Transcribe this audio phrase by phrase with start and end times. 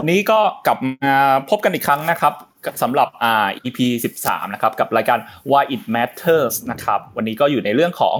[0.00, 1.16] วันนี้ก็กลับมา
[1.50, 2.34] พบกันอีกครั้งนะครับ
[2.82, 3.78] สำหรับอ่า EP
[4.18, 5.18] 13นะครับกับรายการ
[5.50, 8.16] Why It Matters นะครับวันนี้ก็อยู่ในเรื่องของ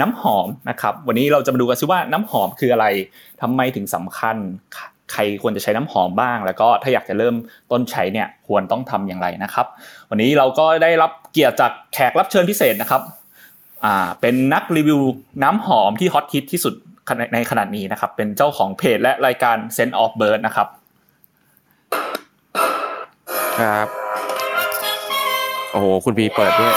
[0.00, 2.86] น้ำหอมนะครับวันนี้เราจะมาดูกันซิว่าน้ำหอมคืออะไร
[3.42, 4.36] ทำไมถึงสำคัญ
[5.12, 7.34] ใครควรจะใช้น้ำหอมบ้าง แล้วก็ถ้าอยากจะเริ่ม
[7.70, 9.66] ต้นใช้เนี่ยควรต้องทำอย่างไรนะครับ
[10.10, 13.02] วันนี้เราก็ได้รับเกียรติจากแขกรับเชิญพิเศษนะครับ
[13.84, 15.00] อ่าเป็นนักรีวิว
[15.42, 16.74] น้ำหอมที่ฮอตฮิตที่สุด
[17.34, 20.68] ในขณะนี้นะครับเป็นเจ้าของเพจและรายการ Scent of Bird นะครับ
[23.62, 23.86] ครับ
[25.72, 26.74] โอ้โห คุณพีเปิดด้วย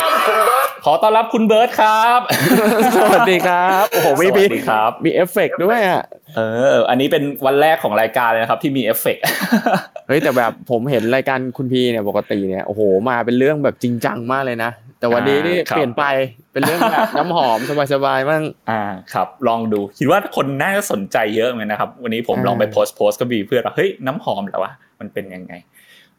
[0.86, 2.20] ขอต้อนรับคุณเบิร์ดครับ
[2.96, 6.04] สวัสดีครับ โอ้โหมีมีครับ มีเอฟเฟกด้วยอะ
[6.36, 6.42] เอ
[6.74, 9.18] อ อันนี้เป็นวันแรกของรายการเลยนะครับ ที่มีเอฟเฟก
[10.08, 16.04] เฮ้ยแต่แบบผมเห็นรายการคุณพีเนี่ยปกติเนี่ย โอ้โห มาเป็นเรื่องแบบจริงจังมากเลยนะ แต่วันนี้นี่เปลี่ยนไป
[16.54, 17.60] เป็นเรื่องแบบน้ำหอม
[17.94, 18.82] สบายๆบ้าง อ่า
[19.14, 25.54] ครับ ลองดู คิดว่าคนน่าจะสนใจเยอะเหมือนกันนะครับ วันนี้ผมลองไปโพสต์โพสต์ก็มีเพื่อนว่า เฮ้ย น้ำหอมแล้ววะ มันเป็นยังไง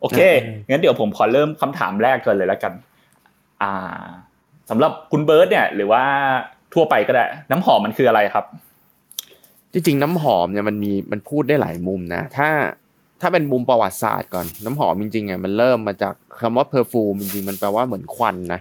[0.01, 0.21] โอเค
[0.69, 2.73] งั้นเดี๋ยวผมขอเริ่มคำถามแรกกันเลยแล้วกัน
[3.63, 3.73] อ่า
[4.71, 6.03] สำหรับคุณเบิร์ดเนี่ย หรือว่า
[6.75, 8.45] ทั่วไปก็ได้ น้ำหอมมันคืออะไรครับ
[9.73, 12.49] จริงๆ น้ำหอมเนี่ยมันมีมันพูดได้หลายมุมนะ ถ้า
[13.21, 18.61] ถ้าเป็นมุมประวัติศาสตร์ก่อน น้ำหอมจริงๆอะมันเริ่มมาจากคำว่า perfume จริงๆมันแปลว่าเหมือนควันนะ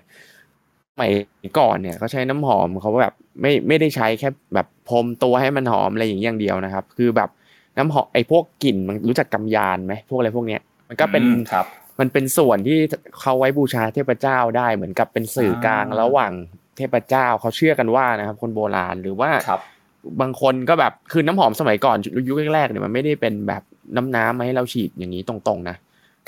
[0.91, 1.13] สมัย
[1.59, 7.29] ก่อนเนี่ยเขาใช้น้ำหอมเขาแบบไม่ไม่ได้ใช้แค่แบบพรมตัวให้มันหอมอะไรอย่างอย่างเดียวนะครับ คือแบบ
[7.77, 11.65] น้ำหอมไอ้พวกกลิ่นมันรู้จักกำยานไหมพวกอะไรพวกเนี้ย มันก็เป็นครับ
[11.99, 12.79] มันเป็นส่วนที่
[13.19, 16.31] เขาไว้บูชาเทพเจ้าได้เหมือนกับเป็นสื่อกลางระหว่าง
[16.77, 19.29] เทพเจ้าเขาเชื่อกันว่านะครับ คนโบราณหรือว่า
[20.21, 21.97] บางคนก็แบบคือน้ำหอมสมัยก่อน
[22.27, 23.63] ยุคแรกๆเนี่ยมันไม่ได้เป็นแบบ
[23.95, 25.77] น้ำน้ำมาให้เราฉีดอย่างนี้ตรงๆนะ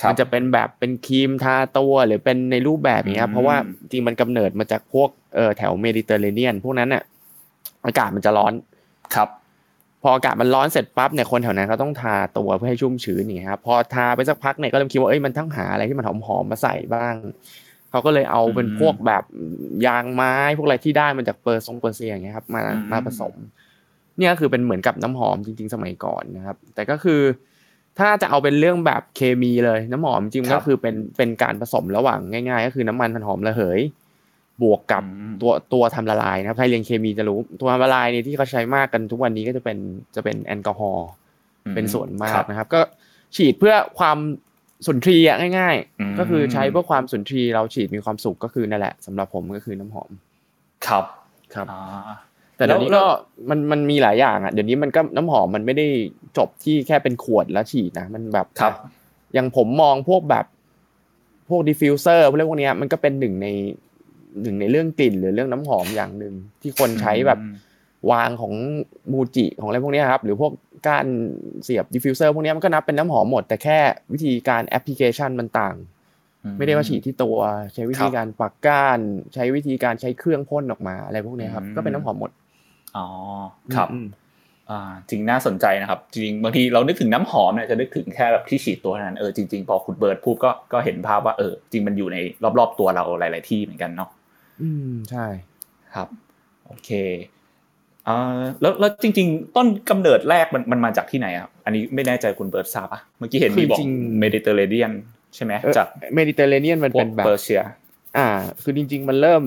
[0.09, 7.03] มันจะเป็นแบบเป็นครีมทาตัวหรือเป็นในรูปแบบนี้ครับเพราะว่าจริงมันกำเนิดมาจากพวกเออแถวเมดิเตอร์เรเนียน พวกนั้นเนี่ย
[7.85, 8.53] อากาศมันจะร้อน
[9.15, 9.29] ครับ
[10.01, 17.15] พออากาศมันร้อนเสร็จปั๊บเนี่ยคนแถวนั้นเขาต้องทาตัวเพื่อให้ชุ่มชื้นนี่ครับพอทาไปสักพักเนี่ยก็เริ่มคิดว่าเอ้ยมันต้องหาอะไรที่มันหอมๆมาใส่บ้าง
[17.91, 19.23] เขาก็เลยเอาเป็นพวกแบบ
[19.85, 23.33] ยางไม้พวกอะไรที่ได้มาจากเปอร์ซงเปอร์เซียอย่างเงี้ยครับมามาผสม
[24.17, 27.21] เนี่ยคือเป็นเหมือนกับน้ำหอมจริง ๆ สมัยก่อนนะครับ แต่ก็คือ
[27.99, 33.79] ถ้าจะเอาเป็นเรื่องแบบเคมีเลยน้ำหอมจริงก็คือเป็นเป็นการผสมระหว่างง่าย ๆ ก็คือน้ำมันหอมระเหย
[34.61, 35.03] บวกกับ
[35.41, 39.77] ตัวตัวทำละลายนะครับใครเรียนเคมีจะรู้ ตัวทำละลายเนี่ยที่เขาใช้มากกันทุกวันนี้ก็จะเป็น
[40.15, 41.07] จะเป็นแอลกอฮอล์
[41.75, 42.81] เป็นส่วนมากนะครับ ก็
[43.35, 44.17] ฉีดเพื่อความ
[44.87, 45.25] สุนทรีย์
[45.57, 50.11] ง่าย ๆ ก็คือใช้เพื่อความสุนทรีย์เราฉีดมีความสุขก็คือนั่นแหละสำหรับผมก็คือน้ำหอม
[50.87, 51.05] ครับ
[51.53, 51.67] ครับ
[52.57, 53.03] แต่เดี๋ยวนี้ก็
[53.49, 55.87] มันมันมีหลายอย่างอะเดี๋ยวนี้มันก็น้ำหอมมันไม่ได้
[56.37, 58.73] จบที่แค่เป็นขวดแล้วฉีดนะมันแบบครับ
[59.33, 60.45] อย่างผมมองพวกแบบ
[61.49, 63.47] พวก diffuser พวกเรื่องพวกนี้มันก็เป็นหนึ่งใน
[64.41, 67.39] หนึ่งในเรื่องกลิ่นหรือเรื่องน้ำหอมอย่างหนึ่งที่คนใช้แบบ
[68.11, 68.53] วางของ
[69.11, 70.51] มูจิของอะไรพวกนี้ครับ หรือพวก
[70.89, 71.05] การ
[71.63, 73.79] เสียบ diffuser พวกนี้มันก็นับเป็นน้ำหอมหมด แต่แค่
[74.13, 75.75] วิธีการแอปพลิเคชันมันต่าง
[76.57, 77.37] ไม่ได้ว่าฉีดที่ตัว
[77.73, 78.99] ใช้วิธีการปักก้าน
[79.33, 82.31] ใช้วิธีการใช้เครื่องพ่นออกมาอะไรพวกนี้ครับ ก็เป็นน้ำหอมหมด
[82.97, 83.07] อ๋อ
[83.75, 83.89] ครับ
[84.69, 92.17] อ่าจริงน่าสนใจนะครับ จริงบางทีเรานึกถึงน้ำหอมเนี่ยจะนึกถึงแค่แบบที่ฉีดตัวนั้นเออจริงๆพอคุณเบิร์ดพูดก็ก็เห็นภาพว่าเออจริงมันอยู่ใน
[92.59, 94.09] รอบๆตัวเราหลาย ๆที่เหมือนกันเนาะ
[94.61, 95.25] อืมใช่
[95.93, 96.07] ครับ
[96.65, 96.89] โอเค
[98.07, 103.79] อ่าแล้วแล้วจริง ๆ ต้นกำเนิดแรกมันมันมาจากที่ไหนอะอันนี้ไม่แน่ใจคุณเบิร์ตทราบอะเมื่อกี้เห็นมีบอก
[104.19, 104.91] เมดิเตอร์เรเนียน
[105.35, 107.61] ใช่ไหมจากเมดิเตอร์เรเนียนมันเป็นแบบเปอร์เซีย
[108.17, 108.27] อ่า
[108.63, 109.41] คือจริง ๆ มันเริ่ม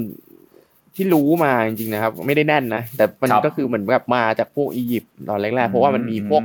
[0.97, 6.43] ที่รู้มาจริงๆนะครับ ไม่ได้แน่นนะแต่มันก็คือเหมือนแบบมาจากพวกอียิปต์ตอนแรกๆเพราะว่ามันมีพวก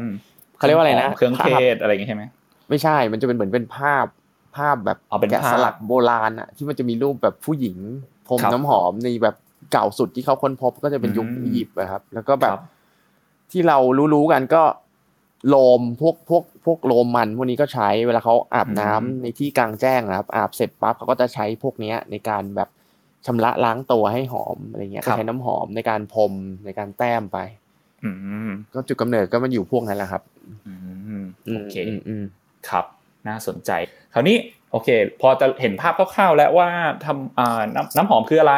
[0.58, 2.24] เขาเรียกว่าอะไรนะเครื่องเทศอะไรอย่างงี้ใช่ไหม
[2.70, 4.06] ไม่ใช่ มันจะเป็นเหมือนเป็นภาพ
[4.56, 4.98] ภาพแบบ
[5.30, 7.78] แกะสลักโบราณอะที่มันจะมีรูปแบบผู้หญิง
[8.28, 9.36] พรมน้ำหอมในแบบ
[9.72, 12.58] เก่าสุดที่เขาค้นพบก็จะเป็นยุคอียิปต์นะครับ แล้วก็แบบ
[13.52, 13.78] ที่เรา
[14.14, 14.64] รู้ๆกันก็
[15.50, 22.70] โลมพวกพวกพวกโลมมันพวกนี้ก็ใช้เวลาเขาอาบน้ำในที่กลางแจ้งนะครับ อาบเสร็จปั๊บเขาก็จะใช้พวกเนี้ยในการแบบ
[23.26, 26.34] ชำระล้างตัวให้หอมอะไรเงี้ยใช้น้ำหอมในการพรม
[26.66, 27.38] ในการแต้มไป
[28.74, 30.24] ก็จุดกำเนิดก็มันอยู่พวกนั้นแหละครับ
[31.56, 31.76] โอเค
[32.70, 32.86] ครับ
[33.28, 33.72] น่าสนใจ
[34.14, 34.38] คราวนี้
[34.76, 34.90] โอเค
[35.22, 36.68] พอจะเห็นภาพคร่าวๆแล้วว่า
[37.06, 38.54] ทำน้ำน้ำหอมคืออะไร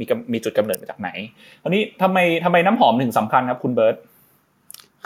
[0.00, 1.08] มีมีจุดกำเนิดมาจากไหน
[1.62, 3.96] คราวนี้ทำไมทำไมน้ำหอมถึงสำคัญครับ คุณเบิร์ต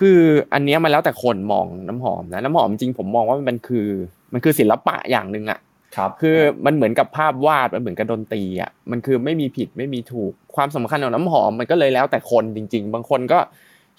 [0.00, 0.20] คือ
[0.54, 3.86] อันนี้มันแล้วแต่คนมองน้ำหอมนะน้ำหอมจริงผมมองว่ามันคือ
[4.32, 5.60] มันคือศิลปะอย่างหนึ่งอะ
[5.96, 13.38] ครับคือมันเหมือนกับภาพวาดมันเหมือนกับดนตรีอะมันคือไม่มีผิดไม่มีถูกความสำคัญของน้ำหอมมันก็เลยแล้วแต่คนจริง ๆ บางคนก็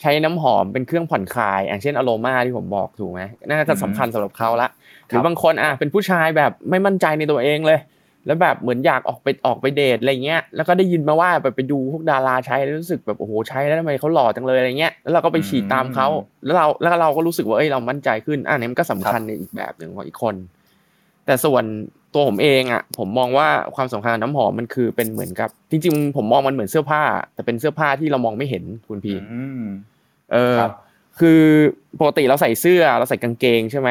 [0.01, 4.69] ใช้น้ำหอมเป็นเครื่องผ่อนคลาย อย่างเช่นอโรมาที่ผมบอกถูกไหมน่าจะสำคัญสำหรับเขาละ
[5.07, 7.79] หรือบางคนอะเป็นผู้ชายแบบไม่มั่นใจในตัวเองเลย
[8.25, 16.07] แล้วแบบเหมือนอยากออกไปออกไปเดทอะไรเงี้ยแล้วก็ได้ยินมาว่าแบบไปดูพวกดาราใช้แล้วรู้สึกแบบโอ้โหใช้แล้วทำไมเขาหล่อจังเลยอะไรเงี้ยแล้วเราก็ไปฉีดตามเขา
[16.45, 20.35] แล้วเราแล้วเราก็รู้สึกว่าเอ้ยเรามั่นใจขึ้นอ่านี่มันก็สำคัญในอีกแบบหนึ่งของอีกคน
[21.25, 21.63] แต่ส่วน
[22.13, 27.01] ตัวผมเองอะผมมองว่าความสำคัญน้ำหอมมันคือเป็นเหมือนกับ จริง ๆ ผมมองมันเหมือนเสื้อผ้า
[27.33, 29.13] แต่เป็นเสื้อผ้าที่เรามองไม่เห็นคุณพี
[30.31, 30.57] เออ
[31.19, 31.41] คือ
[31.99, 33.89] ปกติเราใส่เสื้อเราใส่กางเกงใช่ไหม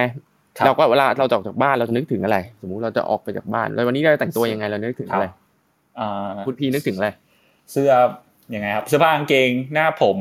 [0.66, 5.26] เราก็เวลาเราจะออกจากบ้านเราจะนึกถึงอะไร สมมุติเราจะออกไปจากบ้าน แล้ววันนี้เราแต่งตัวยังไงเรานึกถึงอะไร
[6.46, 7.08] คุณพีนึกถึงอะไร
[7.72, 7.90] เสื้อ
[8.54, 10.18] ยังไงครับเสื้อผ้ากางเกงหน้าผม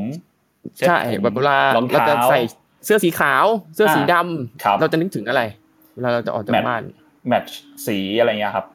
[0.87, 2.39] ใช่แบบเวลาเราจะใส่
[2.85, 3.45] เสื้อสีขาว
[3.75, 5.41] เสื้อสีดำเราจะนึกถึงอะไร
[5.95, 6.81] เวลาเราจะออกจากบ้าน
[7.27, 7.45] แมท
[7.87, 8.65] สีอะไรเงี้ยครับ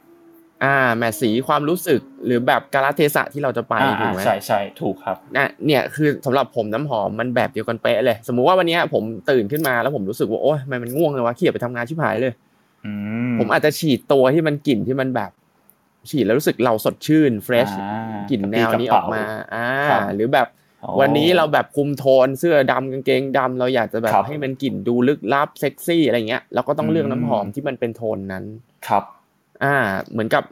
[0.64, 12.32] อ่าแมทสีความรู้สึกหรือแบบกาลเทศะที่เราจะไปถูกไหมใช่ใช่ถูกครับนะเนี่ยคือสำหรับผมน้ำหอมมันแบบเดียวกันเป๊ะเลย สมมุติว่าวันนี้ผมตื่นขึ้นมาแล้วผมรู้สึกว่าโอ้ยมันมันง่วงเลยวะขี้ยไปทำงานชิบหายเลย
[13.38, 15.30] ผมอาจจะฉีดตัวที่มันกลิ่นที่มันแบบ
[16.10, 17.68] ฉีดแล้วรู้สึกเราสดชื่นเฟรช
[18.30, 19.22] กลิ่นแนวนี้ออกมา
[19.54, 19.68] อ่า
[20.14, 20.46] หรือแบบ
[21.00, 28.44] วันนี้เราแบบคุมโทนเสื้อดำกางเกงดำเราอยากจะแบบให้มันกลิ่นดูลึกลับเซ็กซี่อะไรเงี้ยเราก็ต้องเลือกน้ำหอมที่มันเป็นโทนนั้น
[28.88, 29.04] ครับ
[29.64, 29.76] อ่า
[30.10, 30.42] เหมือนกับ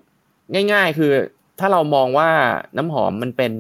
[0.73, 1.13] ง่าย ๆ คือ
[1.59, 2.29] ถ้าเรามองว่า
[2.77, 3.53] น้ำหอมมันเป็น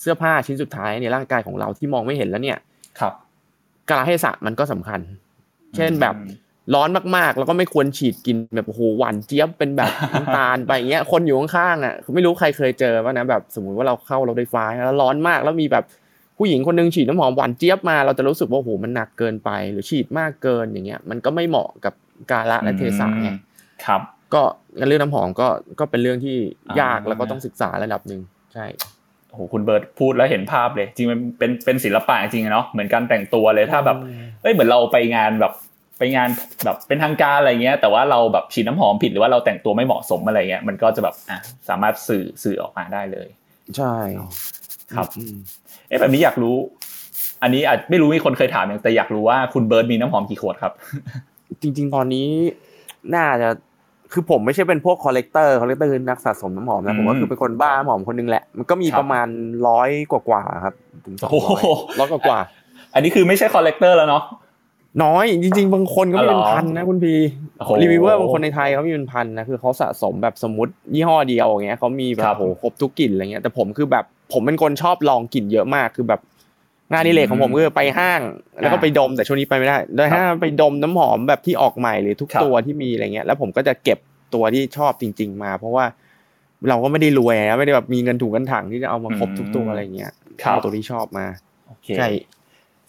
[0.00, 2.58] เสื้อผ้าชิ้นสุดท้ายในร่างกายของเราที่มองไม่เห็นแล้วเนี่ย
[3.00, 3.12] ครับ
[3.88, 5.00] กาลเทศะมันก็สำคัญ
[5.76, 6.14] เช่นแบบ
[6.74, 15.84] ร้อนมากๆ แล้วก็ไม่ควรฉีดกินแบบโอ้โหหวานเจี๊ยบเป็นแบบน้ำตาลไปเงี้ย คนอยู่ข้างๆอะไม่รู้ใครเคยเจอว่านะแบบสมมุติว่าเราเข้ารถไฟฟ้าแล้วร้อนมากแล้วมีแบบ
[16.38, 21.94] ผู้หญิงคนนึงฉีดน้ำหอมหวานเจี๊ยบมาเราจะรู้สึกว่าโอ้โหมันหนักเกินไป หรือฉีดมากเกินอย่างเงี้ย มันก็ไม่เหมาะกับ
[22.30, 23.30] กาละและเทศะไง
[23.84, 24.00] ครับ
[24.34, 24.42] ก็
[24.88, 25.48] เรื่องน้ำหอมก็
[25.80, 26.36] ก็เป็นเรื่องที่
[26.80, 28.20] ยากแล้วก็ต้องศึกษาระดับหนึ่ง
[28.54, 28.66] ใช่
[29.28, 33.96] โอ้โหคุณเบิร์ตพูดแล้วเห็นภาพเลย จริงมันเป็นเป็นศิลปะจริงเนาะเหมือนการแต่งตัวเลยถ้าแบบ
[34.42, 35.52] เอ้ยเหมือนเราไปงานแบบ
[35.98, 36.28] ไปงาน
[36.64, 41.38] แบบเป็นทางการอะไรเงี้ย แต่ว่าเราแบบฉีดน้ำหอมผิดหรือว่าเราแต่งตัวไม่เหมาะสมอะไรเงี้ยมันก็จะแบบอะ
[41.68, 43.28] สามารถสื่อสื่อออกมาได้เลย
[43.76, 43.94] ใช่
[44.94, 45.08] ครับ
[45.88, 46.56] เอ๊ะแบบนี้อยากรู้
[47.42, 50.72] อันนี้อาจไม่รู้มีคนเคยถามอย่างแต่อยากรู้ว่าคุณเบิร์ตมีน้ำหอมกี่ขวดครับ
[51.62, 52.28] จริง ๆ ตอนนี้
[53.14, 53.48] น่าจะ
[54.12, 59.26] คือผมไม่ใช่เป็นพวก collector collector คือนักสะสมน้ำหอมนะผมก็คือเป็นคนบ้าหอมคนนึงแหละมันก็มีประมาณ
[59.68, 60.74] ร้อยกว่าๆครับ
[61.06, 61.30] ถึงสอง
[62.00, 62.38] ร้อยกว่า
[62.94, 64.22] อันนี้คือไม่ใช่ collector แล้วเนาะ
[65.04, 67.14] น้อยจริง ๆ บางคนก็มีเป็นพันนะคุณพี
[67.82, 76.20] รีวิวเวอร์บางคนในไทยเขามีเป็นพันนะคือเขาสะสมแบบสมมติยี่ห้อเดียวอย่างเงี้ยเขามีแบบโหครบทุกกลิ่นอะไรเงี้ยแต่ผมคือแบบผมเป็นคนชอบลองกลิ่นเยอะมากคือแบบ
[76.92, 78.20] งานนิเลกของผมคือไปห้าง
[78.60, 83.98] แล้วก็ไปดมแต่ช่วงนี้ไปไม่ได้โดยห้างไปดมน้ำหอมแบบที่ออกใหม่หรือทุกตัวที่มีอะไรเงี้ย แล้วผมก็จะเก็บ
[84.34, 85.84] ตัวที่ชอบจริง ๆ มา เพราะว่า
[86.68, 91.26] เราก็ไม่ได้รวยนะไม่ได้แบบมีเงินถุงเงินถังที่จะเอามาครบทุกตัวอะไรเงี้ยเอาตัวที่ชอบมา
[91.98, 92.08] ใช่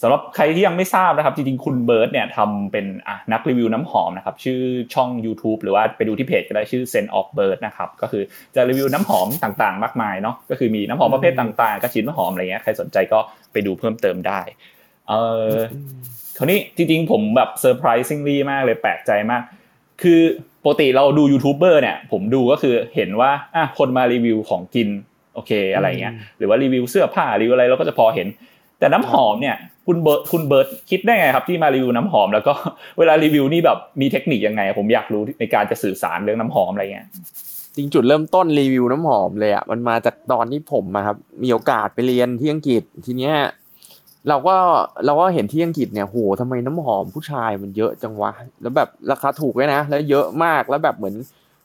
[0.01, 4.61] สำหรับใครที่ยังไม่ทราบนะครับ จริงๆ คุณเบิร์ตเนี่ยทำเป็นอะนักรีวิวน้ำหอมนะครับ ชื่อ
[4.93, 8.23] ช่อง YouTube หรือว่าไปดูที่เพจก็ได้ชื่อ Scent of Bird นะครับ ก็คือ
[8.55, 13.19] จะรีวิวน้ำหอมต่างๆ มากมายเนาะก็คือมีน้ำหอมประเภทต่างๆกระชินน้ำหอมอะไรเงี้ยใครสนใจก็
[13.51, 14.41] ไปดูเพิ่มเติมได้
[15.09, 15.13] เอ
[15.51, 15.53] อ
[16.37, 19.41] คราวนี้จริงๆ ผมแบบ surprisingly มากเลยแปลกใจมาก
[20.03, 20.21] คือ
[20.63, 24.89] ปกติเราดูยูทูบเบอร์เนี่ย ผมดูก็คือเห็นว่าอะคนมารีวิวของกิน
[25.33, 28.27] โอเคอะไรเงี้ยหรือว่ารีวิวเสื้อผ้ารีวิวอะไรเราก็จะพอเห็น
[28.79, 29.55] แต่น้ำหอมเนี่ย
[29.87, 32.53] คุณเบิร์ดคุณเบิร์ดคิดได้ไงครับที่มารีวิวน้ำหอม แล้วก็
[32.97, 37.07] เวลารีวิวนี่แบบมีเทคนิคยังไง ผมอยากรู้ในการจะสื่อสารเรื่องน้ำหอมอะไรเงี้ย
[37.75, 43.35] จริงจุดเริ่มต้นรีวิวน้ำหอมเลยอะมันมาจากตอนที่ผมมาครับมีโอกาสไปเรียนที่อังกฤษทีเนี้ย
[44.29, 44.55] เราก็
[45.05, 48.31] เราก็เห็นที่อังกฤษเนี่ยโหทำไมน้ำหอมผู้ชายมันเยอะจังวะ
[48.61, 51.15] แล้วแบบราคาถูกเลยนะ แล้วเยอะมากแล้วแบบเหมือน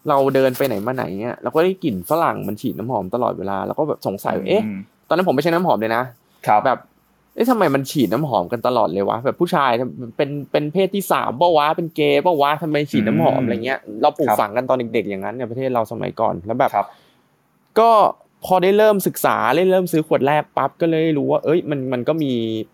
[0.09, 4.63] เราเดินไปไหนมาไหนเนี่ยเราก็ได้กลิ่นฝรั่งมันฉีดน้ำหอมตลอดเวลา แล้วก็แบบสงสัยเอ๊ะ
[5.09, 6.03] ตอนนั้นผมไม่ใช่น้ำหอมเลยนะ
[6.65, 6.79] แบบ
[7.35, 9.71] เอ๊ะทำไมมันฉีดน้ำหอมกันตลอดเลยวะแบบผู้ชาย
[10.17, 16.71] เป็นเป็นเพศที่สามป่าวะเป็นเกย์ป่าวะทำไมฉีดน้ำหอมอะไรเงี้ยเราปลูกฝังกันตอนเด็ก ๆ อย่างนั้นในประเทศเราสมัยก่อนแล้วแบบ
[17.79, 17.91] ก็
[18.45, 22.33] พอได้เริ่มศึกษาได้เริ่มซื้อขวดแรกปั๊บก็เลยรู้ว่า เอ้ยมันมันก็มี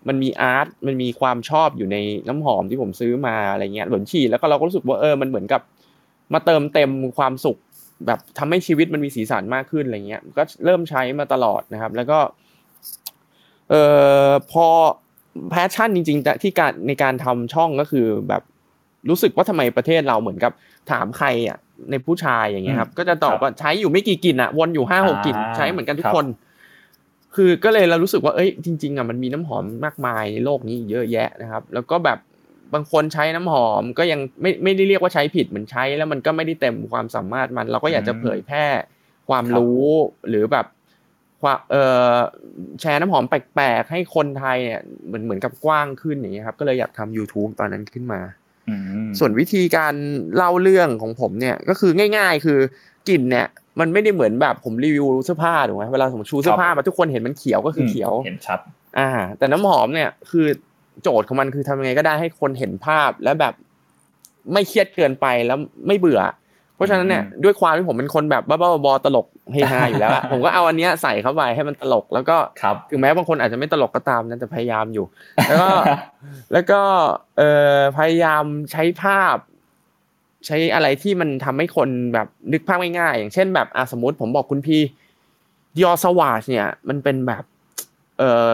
[0.09, 1.97] มันมี art มันมีความชอบอยู่ใน
[2.29, 5.63] น้ำหอมที่ผมซื้อมาอะไรเงี้ยลองฉีดแล้วก็เราก็รู้สึกว่าเออมันเหมือนกับ
[6.35, 7.59] มาเติมเต็มความสุข
[8.07, 12.19] แบบทำให้ชีวิตมันมีสีสันมากขึ้นอะไรเงี้ยก็เริ่มใช้มาตลอดนะครับ แล้วก็
[13.71, 13.83] เอ่
[14.29, 14.67] อพอ
[15.51, 18.43] passion จริงๆที่การในการทำช่องก็คือแบบ
[19.09, 20.53] รู้สึกว่าทำไมประเทศเราเหมือนกับ
[20.91, 21.59] ถามใครอะ
[21.91, 26.27] ในผู้ชายอย่างเงี้ยครับ ก็จะตอบว่าใช้อยู่ไม่กี่กลิ่นอะ วนอยู่ห้าหกกลิ่นใช้เหมือนกันทุกคน
[27.35, 32.19] คือก็เลยเรารู้สึกว่าเอ้ยจริง ๆอะมันมีน้ำหอมมากมายในโลกนี้เยอะแยะนะครับ แล้วก็แบบ
[32.75, 38.67] บางคนใช้น้ำหอมก็ยังไม่ไม่ได้เรียกว่าใช้ผิดเหมือนใช้ แล้วมันก็ไม่ได้เต็มความสามารถมัน เราก็อยากจะเผยแพร่
[39.29, 39.87] ความรู้
[40.29, 40.67] หรือแบบ
[41.43, 41.83] ความเอ่
[42.15, 42.17] อ
[42.81, 48.21] แชร์น้ำหอมแปลกๆ ให้คนไทยเนี่ยเหมือนเหมือนกับกว้างขึ้นอย่างเงี้ยครับ ก็เลยอยากทำ YouTube ตอนนั้นขึ้นมา
[48.69, 48.75] อื
[49.07, 49.95] มส่วนวิธีการ
[50.37, 52.59] เล่าเรื่องของผมเนี่ยก็คือง่าย ๆ คือ
[53.09, 53.47] กลิ่นเนี่ย
[53.81, 58.61] มันไม่ได้เหมือนแบบผมรีวิวเสื้อผ้าถูกไหมเวลาผมชูเสื้อผ้ามาทุกคนเห็นมันเขียวก็คือเขียวเห็นชัด
[58.99, 60.47] อ่า แต่น้ำหอมเนี่ยคือ
[61.03, 63.55] โจทย์ของมันคือทำยังไงก็ได้ให้คนเห็นภาพและแบบ
[64.53, 66.21] ไม่เครียดเกินไปแล้วไม่เบื่อ
[66.79, 75.05] เพราะฉะนั้นเนี่ยอืมด้วยความที่ผมเป็นคนแบบบ้าๆบอๆตลกเฮฮาอยู่แล้วอะผมก็เอาอันเนี้ยใส่เข้าไปให้มันตลกแล้วก็ครับถึงแม้บางคนอาจจะไม่ตลกก็ตามนะแต่พยายามอยู่
[75.47, 75.69] แล้วก็
[76.53, 76.81] แล้วก็
[77.39, 79.37] เอ่อพยายามใช้ภาพ
[80.47, 84.83] ใช้อะไรที่มันทำให้คนแบบนึกภาพง่ายๆอย่างเช่นแบบอะสมมติผมบอกคุณพี่
[85.77, 87.45] ดิออสวาชเนี่ย มันเป็นแบบ
[88.19, 88.51] เออ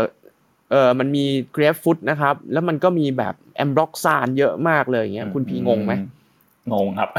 [0.70, 5.92] เออมันมีเกรฟฟุตนะครับ แล้วมันก็มีแบบแอมบล็อกซานเยอะมากเลยอย่างเงี้ยคุณพี่งงไหม
[6.72, 7.10] งงครับ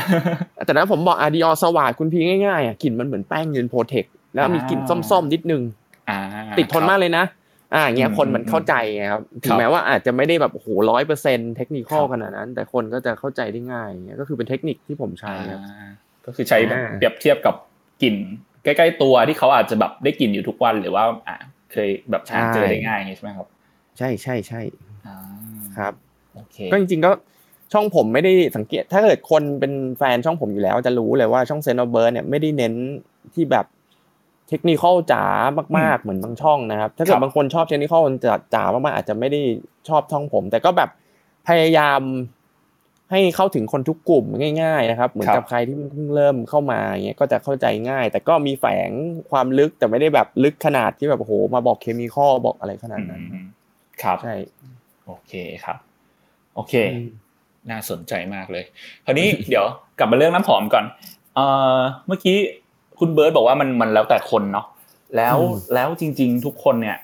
[0.65, 5.61] แต่นั้นผมบอกอะดิออสวาชคุณพี่ง่ายๆอะกลิ่นมันเหมือนแป้งยืนโปรเทคแล้วมีกลิ่นอ่าส้มๆนิดนึง
[6.09, 6.19] อ่า
[6.57, 7.25] ติดทนมากเลยนะ
[7.73, 15.87] อ่าอย่างเงี้ยอืมคนมันเข้าใจไงครับถึครังบแม้ว่าอาจจะไม่ได้แบบโอ้โหร้อยเปอร์เซ็นต์เทคนิคอลครับขนาดนั้น แต่คนก็จะเข้าใจได้ง่ายอย่างเงี้ยก็คือเป็นเทคนิคที่ผมใช้ครับอ่า
[16.25, 17.55] ก็คือใช้แบบอ่าเปรียบเทียบกับ
[18.01, 18.15] กลิ่น
[18.63, 21.35] ใกล้ๆตัวที่เขาอาจจะแบบได้กลิ่นอยู่ทุกวันหรือว่าอ่า
[21.71, 23.47] เคยแบบหาเจอได้ง่ายอย่างงี้ใช่ไหมครับ
[23.97, 24.61] ใช่ใช่ใช่
[25.07, 25.15] อ่า
[25.77, 25.93] ครับ
[26.33, 27.11] โอเคก็จริงๆก็
[27.73, 32.73] ช่องผมไม่ได้สังเกต ถ้าเกิดคนเป็นแฟนช่องผมอยู่แล้ว จะรู้เลยว่าช่องเซนต์เบิร์เนี่ยไม่ได้เน้น
[33.33, 33.65] ที่แบบ
[34.49, 35.23] เทคนิคอลจ๋า
[35.77, 39.41] มากๆเหมือนบางช่องนะครับ ถ้าเกิครัดบบางคนชอบเทคนิคอลจ๋าจ๋ามากๆอาจจะไม่ได้
[39.89, 40.89] ชอบช่องผม แต่ก็แบบ
[41.47, 42.01] พยายาม
[43.11, 44.25] ให้เข้าถึงคนทุกกลุ่ม
[44.61, 48.89] ง่าย ๆ นะครับ เหมือนกับใครที่เพิ่งเริ่มเข้ามาอย่างเงี้ยก็จะเข้าใจง่าย แต่ก็มีแฝง
[49.31, 53.45] ความลึกแต่ไม่ได้แบบลึกขนาดที่แบบโอ้โหมาบอกเคมีคอลบอกอะไรขนาดนั้นอืม
[54.03, 54.35] ครับใช่
[55.05, 55.77] โอเคครับ
[56.55, 57.09] โอเคอืม
[57.69, 58.63] น่าสนใจมากเลย
[59.05, 59.65] คราวนี้เดี๋ยว
[59.99, 60.85] กลับมาเรื่องน้ำหอมก่อน
[61.35, 61.45] เอ่
[61.77, 62.37] อเมื่อกี้
[62.99, 64.65] คุณเบิร์ตบอกว่ามันมันแล้วแต่คนเนาะ
[65.15, 65.37] แล้ว
[65.73, 66.97] แล้วจริง ๆ ทุกคนเนี่ย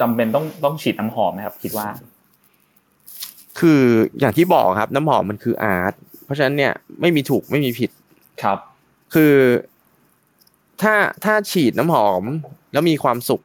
[0.00, 1.88] จำเป็นต้องต้องฉีดน้ำหอมไหมครับ คิดว่า
[3.58, 3.82] คือ
[4.20, 5.94] อย่างที่บอกครับ น้ำหอมมันคืออาร์ต
[6.24, 7.90] เพราะฉะนั้นเนี่ยไม่มีถูกไม่มีผิด
[8.42, 8.58] ครับ
[9.14, 9.34] คือ
[10.82, 10.94] ถ้า
[11.24, 12.22] ถ้าฉีดน้ำหอม
[12.72, 13.40] แล้วมีความสุข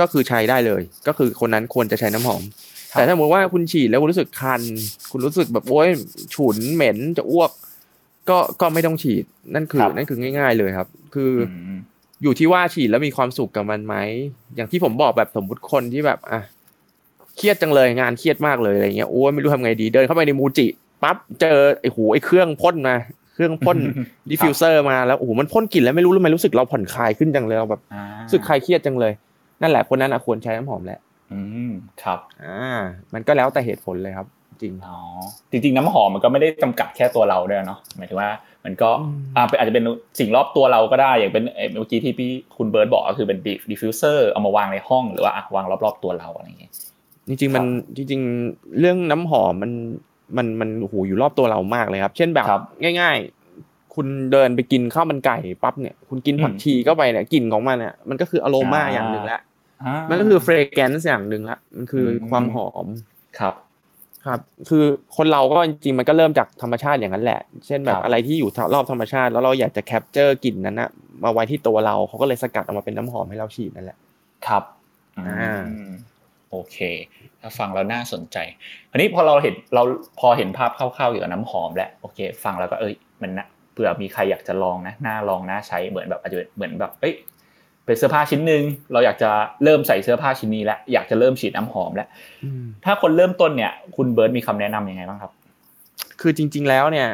[0.00, 4.62] ก็คือใช้ได้เลย ก็คือคนนั้นควรจะใช้น้ำหอมครับ แต่ถ้าสมมติว่าคุณฉีดแล้วคุณรู้สึกคัน
[5.10, 5.88] คุณรู้สึกแบบโอ๊ย
[6.34, 7.50] ฉุนเหม็นจะอ้วก
[8.28, 11.80] ก็ก็ไม่ต้องฉีดนั่นคือ นั่นคือง่าย ๆ เลยครับ คือออืม
[12.22, 13.96] อยู่ที่ว่าฉีดแล้วมีความสุขกับมันไหม
[14.56, 16.40] อย่างที่ผมบอกแบบสมมุติคนที่แบบอะ
[17.36, 20.66] เครียดจังเลยงานเครียดมากเลยอะไรเงี้ยโอ้ยไม่รู้ทำไงดีเดินเข้าไปในมูจิ
[21.02, 22.96] ปั๊บเจอไอ้หูไอ้เครื่องพ่นมา
[23.34, 23.78] เครื่องพ่น
[24.30, 29.12] diffuser มาแล้วโอ้โหมันพ่นกลิ่นแล้วไม่รู้ทำไมรู้สึกเราผ่อนคลายขึ้นจังเลยเราแบบอ่ารู้สึกคลายเครียดจังเลย
[29.62, 31.00] นั่นแหละคนนั้นอะควรใช้น้ำหอมแหละ
[31.32, 31.70] อืม
[32.02, 32.78] ครับอ่า
[33.14, 34.26] มันก็แล้วแต่เหตุผลเลยครับ
[34.62, 34.98] จริงอ๋อ
[35.50, 38.30] จริง ๆ น้ำหอมมันก็ไม่ได้จำกัดแค่ตัวเราด้วยเนาะหมายถึงว่า
[38.64, 39.84] มันก็อืมอ่าเป็นอาจจะเป็น
[40.18, 46.72] สิ่งรอบตัวเราก็ได้อย่างเป็นเอ่อเมื่อกี้ที่พี่คุณเบิร์ดบอกก็คือเป็น diffuser เอามาวางในห้องหรือว่าอะวางรอบๆตัวเราอะไรอย่างเงี้ย
[47.28, 47.64] จริงๆมัน
[47.96, 49.72] จริงๆเรื่องน้ำหอมมัน
[50.36, 52.62] มันมันโอ้โหอยู่รอบตัวเรามากเลยครับ เช่นแบบครับ
[53.00, 53.16] ง่าย
[53.56, 59.40] ๆ คุณเดินไปกินข้าวมันไก่ปั๊บเนี่ย คุณกินผักอืมชีเข้าไปเนี่ยกลิ่นของมันเนี่ยมันก็คืออโรมาอ่าอย่างหนึ่งละอ่า
[60.08, 62.86] มันก็คือ fragrance อย่างหนึ่งละมันคืออมความหอม
[63.38, 63.54] ครับ
[64.26, 64.84] ครับ คือ
[65.16, 70.90] คนเราก็จริงๆมันก็เริ่มจากธรรมชาติอย่างนั้นแหละ เช่นแบครับบอะไรที่อยู่รอบธรรมชาติ แล้วเราอยากจะ capture กลิ่นนั้นนะ
[71.24, 73.98] มาไว้ที่ตัวเราเขาก็เลยสกัดออกมาเป็นน้ำหอมให้เราฉีดนั่นแหละ
[74.46, 74.64] ครับ
[75.18, 75.88] อ่าอืม
[76.50, 76.76] โอเค
[77.40, 78.36] ถ้าฟังแล้วน่าสนใจ
[78.90, 79.82] อันนี้พอเราเห็นเรา
[80.20, 87.14] พอเห็นภาพคร่าวๆเกี่ยวกับน้ำหอมแล้วโอเค ฟังแล้วก็เอ้ยมันนะเผื่อมีใครอยากจะลองนะน่าลองน่าใช้เหมือนแบบอาจจะเหมือนแบบเอ้ย
[87.86, 89.30] เป็นเสื้อผ้าชิ้นหนึ่งเราอยากจะ
[89.64, 92.08] เริ่มใส่เสื้อผ้าชิ้นนี้แล้วอยากจะเริ่มฉีดน้ำหอมแล้ว
[92.84, 95.32] ถ้าคนเริ่มต้นเนี่ย คุณเบิร์ตมีคำแนะนำยังไงบ้างครับ
[96.20, 97.08] คือจริง ๆ แล้วเนี่ย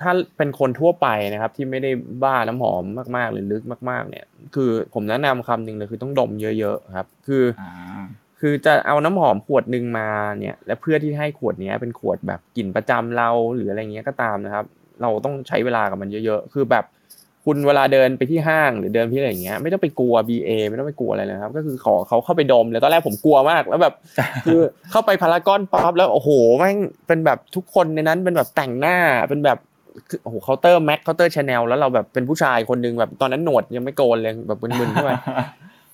[0.00, 1.90] ถ้าเป็นคนทั่วไปนะครับ ที่ไม่ได้
[2.22, 2.82] บ้าน้ำหอม
[3.16, 4.24] มากๆหรือลึกมาก ๆ เนี่ย
[4.54, 8.04] คือผมแนะนำคำหนึ่งเลยคือต้องดมเยอะๆครับ คืออ่า
[8.40, 10.08] คือจะเอาน้ำหอมขวดหนึ่งมา
[10.40, 14.64] เนี่ย และเพื่อที่ให้ขวดเนี้ยเป็นขวดแบบกลิ่นประจำเราหรืออะไรเงี้ยก็ตามนะครับ
[15.02, 16.84] เราต้องใช้เวลากับมันเยอะ ๆ คือแบบ
[17.46, 23.94] คุณเวลาเดินไปที่ห้างหรือเดินที่อะไรอย่างเงี้ยไม่ต้องไปกลัว BA ไม่ต้องไปกลัวอะไรเลยครับ ก็คือขอเขาเข้าไปดมเลยตอนแรกผมกลัวมากแล้วแบบ
[24.44, 24.60] คือ
[24.90, 28.96] เข้าไปพารากอนปั๊บแล้วโอ้โหแม่งเป็นแบบทุกคนในนั้นเป็นแบบแต่งหน้า
[29.28, 29.58] เป็นแบบ
[30.08, 35.12] คือโอ้โหเคาน์เตอร์แม็กเคาน์เตอร์ชาแนลแล้วเราแบบเป็นผู้ชายคนหนึ่งแบบตอนนั้นหนวดยังไม่โกนเลยแบบมึนๆใช่ไหม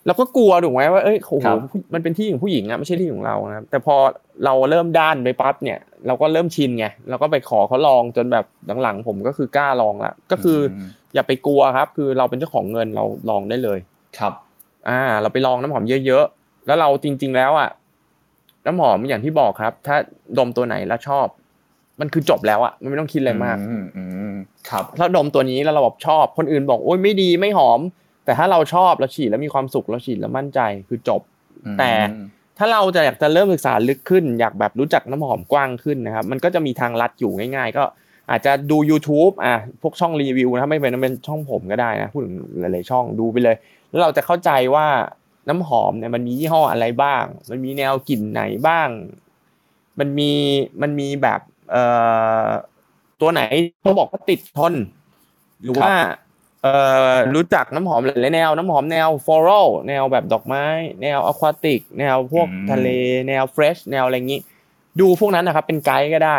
[0.06, 1.56] เราก็กลัวถูกไหมว่าเอ้ยโอ้โหครับ
[1.94, 3.96] มันเป็นที่ของผู้หญิงอะไม่ใช่ที่ของเรานะครับแต่พอ
[4.44, 8.44] เราเริ่มด้านไปปั๊บเนี่ย เราก็เริ่มชินไงเราก็ไปขอเขาลองจนแบบ
[8.82, 13.78] หลังๆผมก็คือกล้าลองละก็คืออม อย่าไปกลัวครับ คือเราเป็นเจ้าของเงินเราลองได้เลย
[14.18, 14.32] ครับ
[14.88, 17.70] อ่า เราไปลองน้ำหอมเยอะๆแล้วเราจริง ๆ แล้วอะ
[18.66, 19.96] น้ำหอมอย่างที่บอกครับ ถ้า
[20.38, 21.26] ดมตัวไหนแล้วชอบ
[22.00, 24.02] มันคือจบแล้วอะมันไม่ต้องคิดอะไรมากอืมอื
[24.32, 24.34] ม
[24.70, 27.80] ครับถ้าดมตัวนี้แล้วเราแบบชอบ คนอื่นบอกโอ๊ยไม่ดีไม่หอม
[28.24, 31.20] แต่ถ้าเราชอบเราฉีดแล้วมีความสุขเราฉีดแล้วมั่นใจคือจบ
[31.78, 31.92] แต่
[32.58, 37.84] ถ้าเราจะอยากจะเริ่มศึกษาลึกขึ้น อยากแบบรู้จักน้ำหอมกว้างขึ้นนะครับ มันก็จะมีทางลัดอยู่ง่าย ๆ ก็
[38.30, 43.56] อาจจะดู YouTube อะพวกช่องรีวิวนะไม่เป็นเป็นช่องผมก็ได้นะพูดถึงหลายๆช่องดูไปเลย
[43.88, 44.86] แล้วเราจะเข้าใจว่า
[45.48, 48.88] น้ำหอมเนี่ยมันมียี่ห้ออะไรบ้าง มันมีแนวกลิ่นไหนบ้าง
[49.98, 50.32] มันมี
[50.82, 51.84] มันมีแบบเอ่
[52.44, 52.48] อ
[53.20, 53.42] ตัวไหน
[53.80, 54.74] เขาบอกว่าติดทน
[55.62, 55.92] หรือว่า
[56.62, 56.74] เอ่
[57.12, 60.64] อรู้จักน้ำหอมหลายๆแนว น้ำหอมแนวฟลอรัลแนวแบบดอกไม้
[61.02, 62.88] แนวอะควาติก แนวพวกทะเล
[63.28, 64.40] แนวเฟรชแนวอะไรอย่างนี้
[65.00, 66.38] ดูพวกนั้นนะครับเป็นไกด์ก็ได้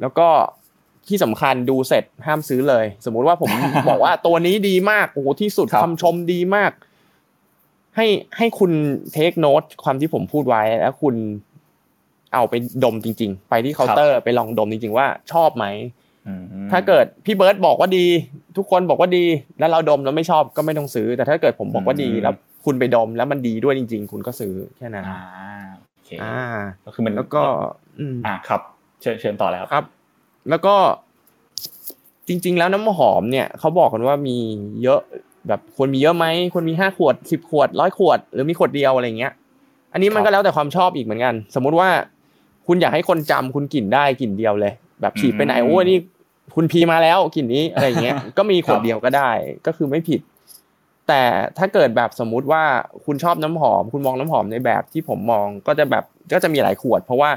[0.00, 0.28] แล้วก็
[1.08, 3.50] ที่สำคัญดูเสร็จห้ามซื้อเลย สมมุติว่าผม
[3.88, 6.72] บอกว่าตัวนี้ดีมากโอ้โหที่สุดคำชมดีมาก
[7.96, 8.06] ให้
[8.36, 8.72] ให้คุณ
[9.14, 11.14] เทคโนตความที่ผมพูดไว้แล้วคุณ
[12.34, 15.66] เอาไปดมจริง ๆ ไปที่เคาน์เตอร์ไปลองดมจริง ๆ ว่าชอบไหม
[16.72, 18.06] ถ้าเกิดพี่เบิร์ตบอกว่าดี
[18.56, 19.24] ทุกคนบอกว่าดี
[19.58, 22.34] แล้วเราดมแล้วไม่ชอบก็ไม่ต้องซื้อ แต่ถ้าเกิดผมบอกว่าดีแล้ว
[22.64, 25.20] คุณไปดมแล้วมันดีด้วยจริง ๆ คุณก็ซื้อแค่นั้นอ่า
[25.78, 26.38] โอเคอ่า
[26.84, 27.42] ก็คือมันแล้วก็
[28.00, 28.60] อือ่าครับ
[29.00, 29.84] เชิญเชิญต่อแล้วครับ
[30.50, 30.74] แล้วก็
[32.28, 34.36] จริง ๆ แล้วน้ำหอมเนี่ยเขาบอกกันว่ามี
[34.82, 35.00] เยอะ
[35.48, 39.32] แบบควรมีเยอะไหมควรมีห้าขวดสิบขวดร้อยขวด หรือมีขวดเดียวอะไรเงี้ย
[39.92, 41.88] อันนี้มันก็แล้วแต่ความชอบอีกเหมือนกัน สมมุติว่า
[42.66, 45.98] คุณอยากให้คนจำคุณกลิ่นได้กลิ่นเดียวเลย แบบฉีดไปไหนโอ้นี่
[46.54, 49.30] คุณพีมาแล้วกลิ่นนี้อะไรเงี้ย ก็มีขวดเดียวก็ได้
[49.66, 50.20] ก็คือไม่ผิด
[51.08, 51.22] แต่
[51.58, 52.62] ถ้าเกิดแบบสมมุติว่า
[53.06, 57.30] คุณชอบน้ำหอม คุณมองน้ำหอมในแบบที่ผมมองก็จะแบบก็จะมีหลายขวด เพราะว่า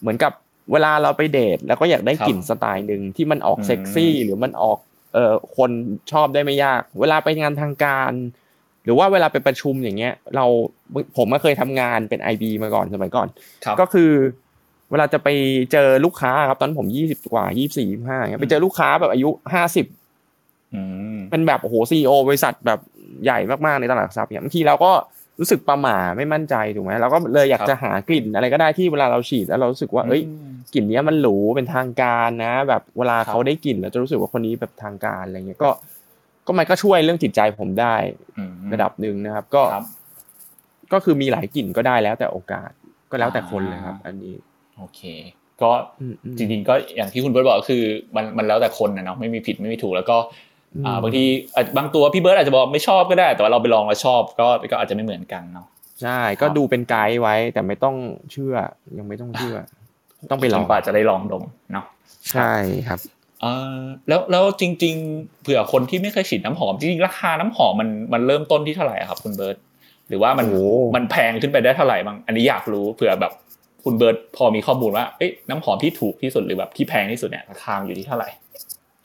[0.00, 0.32] เหมือนกับ
[0.72, 4.78] เวลาเราไปเดทแล้วก็อยากได้กลิ่นสไตล์หนึ่งที่มันออกเซ็กซี่หรือมันออก
[5.14, 5.70] เอ่อคน
[6.12, 8.12] ชอบได้ไม่ยาก เวลาไปงานทางการ
[8.84, 10.44] หรือว่าเวลาไปประชุมอย่างเงี้ย เรา
[11.16, 13.28] ผมก็เคยทำงานเป็นไอบีมาก่อนสมัยก่อน
[13.80, 14.10] ก็คือ
[14.90, 15.28] เวลาจะไป
[15.72, 19.86] เจอลูกค้าครับตอนผมยี่สิบกว่ายี่สี่ยี่ห้าไปเจอลูกค้าแบบอายุห้าสิบ
[21.30, 22.80] เป็นแบบโอ้โหซีโอบริษัทแบบ
[23.24, 24.92] ใหญ่มากๆในตลาดทรัพย์เนี่ยบางทีเราก็
[25.38, 30.22] รู้สึกประหม่าไม่มั่นใจถูกไหมเราก็เลยอยากจะหากลิ่นอะไรก็ได้ที่เวลาเราฉีดแล้วเรารู้สึกว่า เอ้ย
[30.74, 35.70] กลิ่นนี้มันหรูเป็นทางการนะ แบบเวลาเขาได้กลิ่นเราจะรู้สึกว่าคนนี้แบบทางการอะไรเงี้ยก็
[36.46, 37.94] ก็มันก็ช่วยเรื่องจิตใจผมได้
[38.72, 39.62] ระดับหนึ่งนะครับ ก็
[40.92, 42.70] ก็คือมีหลายกลิ่นก็ได้แล้วแต่โอกาส
[43.10, 44.34] ก็แล้วแต่คนเลยครับ อันนี้
[44.78, 45.00] โอเค
[45.62, 45.70] ก็
[46.38, 47.82] จริงๆก็อย่างที่คุณเบิร์ตบอกคือ
[48.16, 50.16] มันมันแล้วแต่คนนะเนาะไม่มีผิดไม่มีถูกแล้วก็
[50.86, 51.24] อ่าบางที
[51.76, 55.66] บางตัวพี่เบิร์ดอาจจะบอกไม่ชอบก็ได้ แต่ว่าเราไปลองแล้วชอบก็ก็อาจจะไม่เหมือนกันเนาะ
[56.02, 57.96] ใช่ก็ดูเป็นไกด์ไว้แต่ไม่ต้อง
[58.32, 58.54] เชื่อ
[58.98, 59.56] ยังไม่ต้องเชื่อ
[60.30, 61.84] ต้องไปลองกว่าจะได้ลองดมเนาะ
[62.32, 62.52] ใช่
[62.88, 63.00] ครับ
[63.42, 63.78] เออ
[64.08, 69.56] แล้วแล้วจริง ๆ เผื่อคนที่ไม่เคยฉีดน้ำหอมจริงๆราคาน้ำหอมมันมันเริ่มต้นที่เท่าไหร่ครับ คุณเบิร์ด
[70.08, 70.46] หรือว่ามัน
[70.96, 73.32] มันแพงขึ้นไปได้เท่าไหร่บ้างอันนี้อยากรู้เผื่อแบบ
[73.84, 78.28] คุณเบิร์ดพอมีข้อมูลว่าเอ๊ะน้ำหอมที่ถูกที่สุดหรือแบบที่แพงที่สุดเนี่ยราคาอยู่ที่เท่าไหร่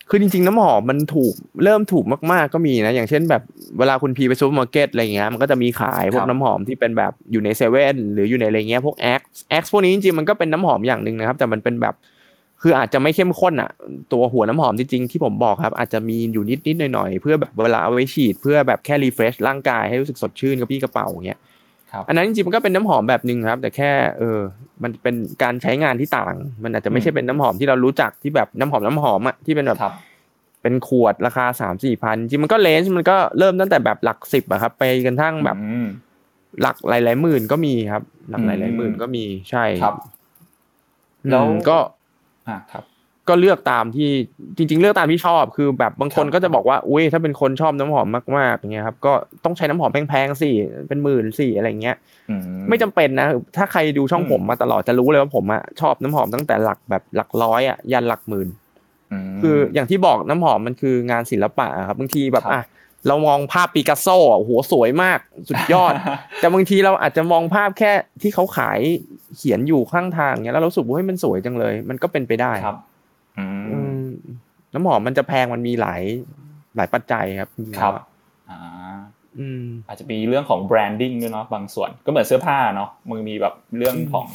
[0.10, 3.42] คือจริงๆ น้ำหอมมันถูกเริ่มถูกมากๆก็มีนะ อย่างเช่นแบบ
[3.80, 11.96] เวลาคุณพีไปซูเปอร์มาร์เก็ตอะไรเงี้ยมันก็จะมีขายพวกน้ำหอมที่เป็นแบบอยู่ในเซเว่นหรืออยู่ในอะไรเงี้ยพวกแอคแอคพวกนี้จริงๆมันก็เป็นน้ำหอมอย่างหนึ่งนะครับ แต่มันเป็นแบบ
[12.62, 13.70] คืออาจจะไม่เข้มข้นอะ
[14.14, 21.40] ตัวหัวน้ำหอมจริงๆที่ผมบอกครับ อาจจะมีอยู่นิดๆหน่อยๆเพื่อแบบเวลาเอาไว้ฉีด เพื่อแบบแค่ refresh ร่างกายให้รู้สึกสดชื่นกระปรี้กระเปร่าเงี้ย
[22.08, 24.40] อันนั้นจริงๆมันก็เป็นน้ำหอมแบบหนึ่งครับ แต่แค่เออ
[24.84, 29.80] มันเป็นการใช้งานที่ต่าง มันอาจจะไม่ใช่เป็นน้ำหอมที่เรารู้จักที่แบบน้ำหอมน้ำหอมอะที่เป็นแบบ
[30.62, 35.58] เป็นขวดราคาสามสี่พันจริงมันก็ range มันก็เริ่มตั้งแต่แบบหลักสิบอะครับ ไปกันทั้งแบบ
[36.62, 39.96] หลักหลายหลายหมื่นก็มีครับ หลักหลายหลายหมื่นก็มีใช่ครับ
[41.32, 41.78] แล้วก็
[42.48, 42.84] อ่าครับ
[43.30, 44.10] ก็เลือกตามที่
[44.58, 48.08] จริง ๆ เลือกตามที่ชอบคือแบบบางคนก็จะบอกว่าอุ้ยถ้าเป็นคนชอบน้ำหอม
[48.38, 50.50] มากๆอย่างเงี้ยครับก็ต้องใช้น้ำหอมแพงๆสิ
[50.88, 51.96] เป็นหมื่นสี่อะไรเงี้ย
[52.70, 58.48] ไม่จำเป็นนะ ถ้าใครดูช่องผมมาตลอดจะรู้เลยว่าผมอะชอบน้ำหอมตั้งแต่หลักแบบหลักร้อยอะยันหลักหมื่น
[59.42, 62.62] คืออย่างที่บอกน้ำหอมมันคืองานศิลปะครับบางทีแบบอะ
[63.08, 64.08] เรามองภาพปิกัสโซ
[64.38, 65.94] โอ้โหสวยมากสุดยอด
[66.40, 68.80] แต่บางทีเราอาจจะมองภาพแค่ที่เขาขาย
[69.38, 72.78] เขียนอยู่ข้างทางเนี้ยแล้วเรารู้สึกว่าเฮ้ยมันสวยจังเลย มันก็เป็นไปได้ครับ
[74.74, 76.02] น้ำหอมมันจะแพงมันมีหลาย
[76.76, 77.94] หลายปัจจัยครับครับ
[78.50, 78.60] อ่า
[79.88, 84.26] อาจจะมีเรื่องของ branding ด้วยเนาะบางส่วนก็เหมือนเสื้อผ้าเนาะมันมีแบบเรื่องของ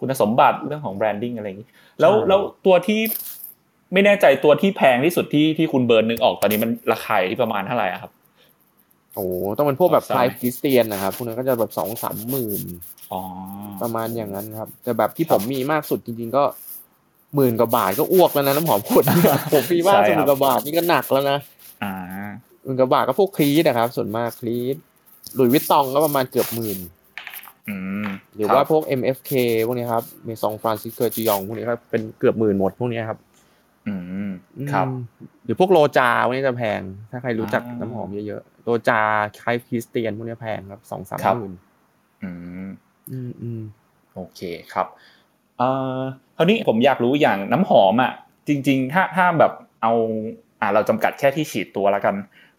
[0.00, 1.68] คุณสมบัติเรื่องของ branding อะไรอย่างนี้
[2.00, 3.00] แล้วแล้วตัวที่
[3.92, 8.12] ไม่แน่ใจตัวที่แพงที่สุดที่ที่คุณเบิร์นนึกออกตอนนี้มันราคาที่ประมาณเท่าไหร่ครับ
[9.14, 12.62] โอ้ต้องเป็นพวกแบบไพรคริสเตียนนะครับพวกนั้นก็จะแบบสองสามหมื่น
[13.82, 16.42] ประมาณอย่างนั้นครับ แต่แบบที่ผมมีมากสุดจริง ๆ ก็
[17.36, 19.04] หมื่นกว่าบาทก็อ้วกแล้วนะน้ำหอมขวด
[19.52, 21.38] ผมฟีว่าหมื่นกว่าบาทนี่ก็หนักแล้วนะ
[22.62, 24.76] หมื่นกว่าบาทก็พวกคลีสนะครับ ส่วนมากคลีส
[25.34, 26.78] หลุยวิตตองก็ประมาณเกือบหมื่น
[28.36, 29.32] หรือว่าพวก MFK
[29.66, 33.18] พวกนี้ครับเมซองฟรานซิสเกอร์จิยองพวกนี้ครับเป็นเกือบหมื่นหมดพวกนี้ครับ
[33.88, 33.94] อื
[34.28, 34.30] ม
[34.72, 34.86] ครับ
[35.44, 39.00] หรือพวกโลจาพวกนี้จะแพง ถ้าใครรู้จักน้ำหอมเยอะๆโลจา
[39.40, 41.52] คล้ายคริสเตียนพวกนี้แพงครับสองสามหมื่น
[42.22, 42.30] อื
[42.68, 42.70] ม
[43.10, 43.62] อืมอืม
[44.14, 44.40] โอเค
[44.72, 44.86] ครับ
[45.58, 46.00] เอ่อ
[46.36, 48.12] คราวนี้ผมอยากรู้อย่างน้ำหอมอะ
[48.48, 49.92] จริง ๆ ถ้าถ้าแบบเอา
[50.60, 52.14] อ่าเราจำกัดแค่ที่ฉีดตัวแล้วกัน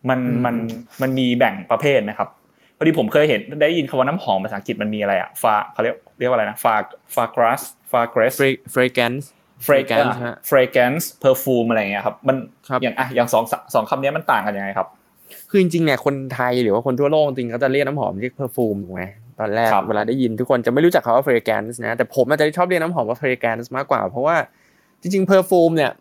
[0.10, 0.56] มันมัน
[1.02, 2.30] มันมีแบ่งประเภทนะครับ
[2.78, 6.76] พอดีผมเคยเห็นได้ยินคำว่าน้ำหอมภาษาอังกฤษมันมีอะไรอะฟาเขาเรียกเรียกว่าอะไรนะฟา
[7.16, 8.34] ฟากรัสฟากรัส
[8.76, 9.26] fragrance
[9.68, 10.16] fragrance
[10.50, 12.38] fragrance perfume อะไรเงี้ยครับมัน
[12.70, 14.88] ครับอย่างอะอย่างสองสองคำนี้มันต่างกันยังไงครับ
[15.50, 19.04] คือจริงๆเนี่ยคนไทยหรือว่าคนทั่วโลกจริงๆเขาจะเรียกน้ำหอมเรียก perfume ถูกไหม
[19.40, 24.36] ตอนแรกครับเวลาได้ยินทุกคนจะไม่รู้จักคำว่า fragrance นะแต่ผมอาจจะชอบเรียกน้ำหอมว่า fragrance มากกว่า เพราะว่า
[25.02, 25.92] จริงๆ perfume เนี่ย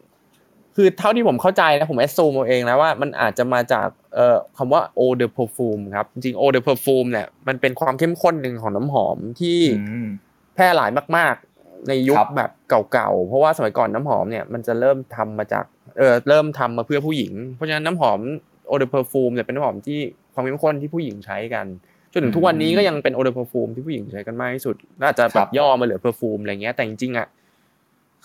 [0.76, 9.58] คือเท่าที่ผมเข้าใจนะผมแอดซูมเอาเองนะว่ามันอาจจะมาจากเอ่อคำว่า eau de perfume ครับจริงๆ eau de perfume เนี่ยมันเป็นความเข้มข้นหนึ่งของน้ำหอมที่
[9.90, 10.08] อืม
[10.54, 12.50] แพร่หลายมาก ๆ ในยุคครับแบบ
[12.92, 15.64] เก่าๆเพราะว่าสมัยก่อนน้ำหอมเนี่ยมันจะเริ่มทำมาจาก
[15.98, 18.20] เออเริ่มทำมาเพื่อผู้หญิง เพราะฉะนั้นน้ำหอม
[18.70, 20.00] eau de perfume เนี่ยเป็นน้ำหอมที่
[20.34, 21.66] ความเข้มข้นที่ผู้หญิงใช้กัน
[22.12, 27.27] จนถึงทุกวันนี้ก็ยังเป็น eau de perfume ที่ผู้หญิงใช้กันมากที่สุดน่าจะแบครับบย่อมาเหลือ perfume อะไรเงี้ยแต่จริงๆอะ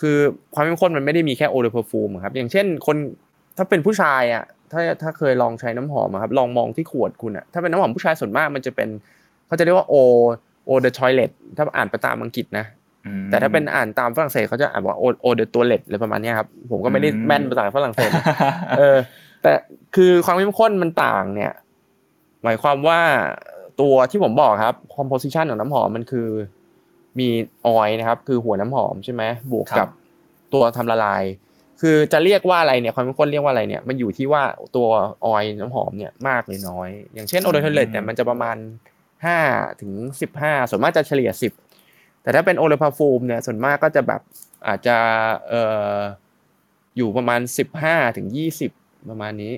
[0.01, 0.17] คือ
[0.53, 2.97] ความเข้มข้นมันไม่ได้มีแค่ eau de perfume อะครับอย่างเช่นคน
[3.57, 8.89] ถ้าเป็นผู้ชายอะถ้าถ้าเคยลองใช้น้ำหอมอะครับลองมองที่ขวดคุณอะถ้าเป็นน้ำหอมผู้ชายส่วนมากมันจะเป็น
[9.47, 10.05] เขาจะเรียกว่า eau
[10.69, 12.65] eau de toilet ถ้าอ่านไปตามอังกฤษนะ
[13.05, 18.25] อืมแต่ถ้าเป็นอ่านตามฝรั่งเศสเขาจะอ่านว่าโอโอเดตัวเล็ดอะไรประมาณเนี้ยครับผมก็ไม่ได้อืมแม่นภาษาฝรั่งเศสนะ
[18.77, 18.97] เออ
[19.43, 19.53] แต่
[19.95, 21.53] คือความเข้มข้นมันต่างเนี่ย
[22.43, 22.99] หมายความว่า
[23.81, 26.27] ตัวที่ผมบอกครับ composition ของน้ำหอมมันคือ
[27.19, 27.27] มี
[27.67, 29.91] ออยล์นะครับ คือหัวน้ำหอมใช่ไหมบวกครับกับ
[30.53, 31.23] ตัวทำละลาย
[31.81, 34.43] คือจะเรียกว่าอะไรเนี่ยความเข้มข้นเรียกว่าอะไรเนี่ยมันอยู่ที่ว่า
[34.75, 34.87] ตัว
[35.25, 38.57] oil น้ำหอมเนี่ยมากหรือน้อย อย่างเช่น eau de toilette เนี่ยมันจะประมาณ
[39.25, 39.37] ห้า
[39.81, 41.51] ถึงสิบห้าส่วนมากจะเฉลี่ยสิบ
[42.21, 44.21] แต่ถ้าเป็น eau de parfum เนี่ยส่วนมากก็จะแบบ
[44.67, 44.97] อาจจะ
[45.49, 45.63] เอ่
[45.95, 45.97] อ
[46.97, 48.71] อยู่ประมาณสิบห้าถึงยี่สิบ
[49.09, 49.53] ประมาณนี้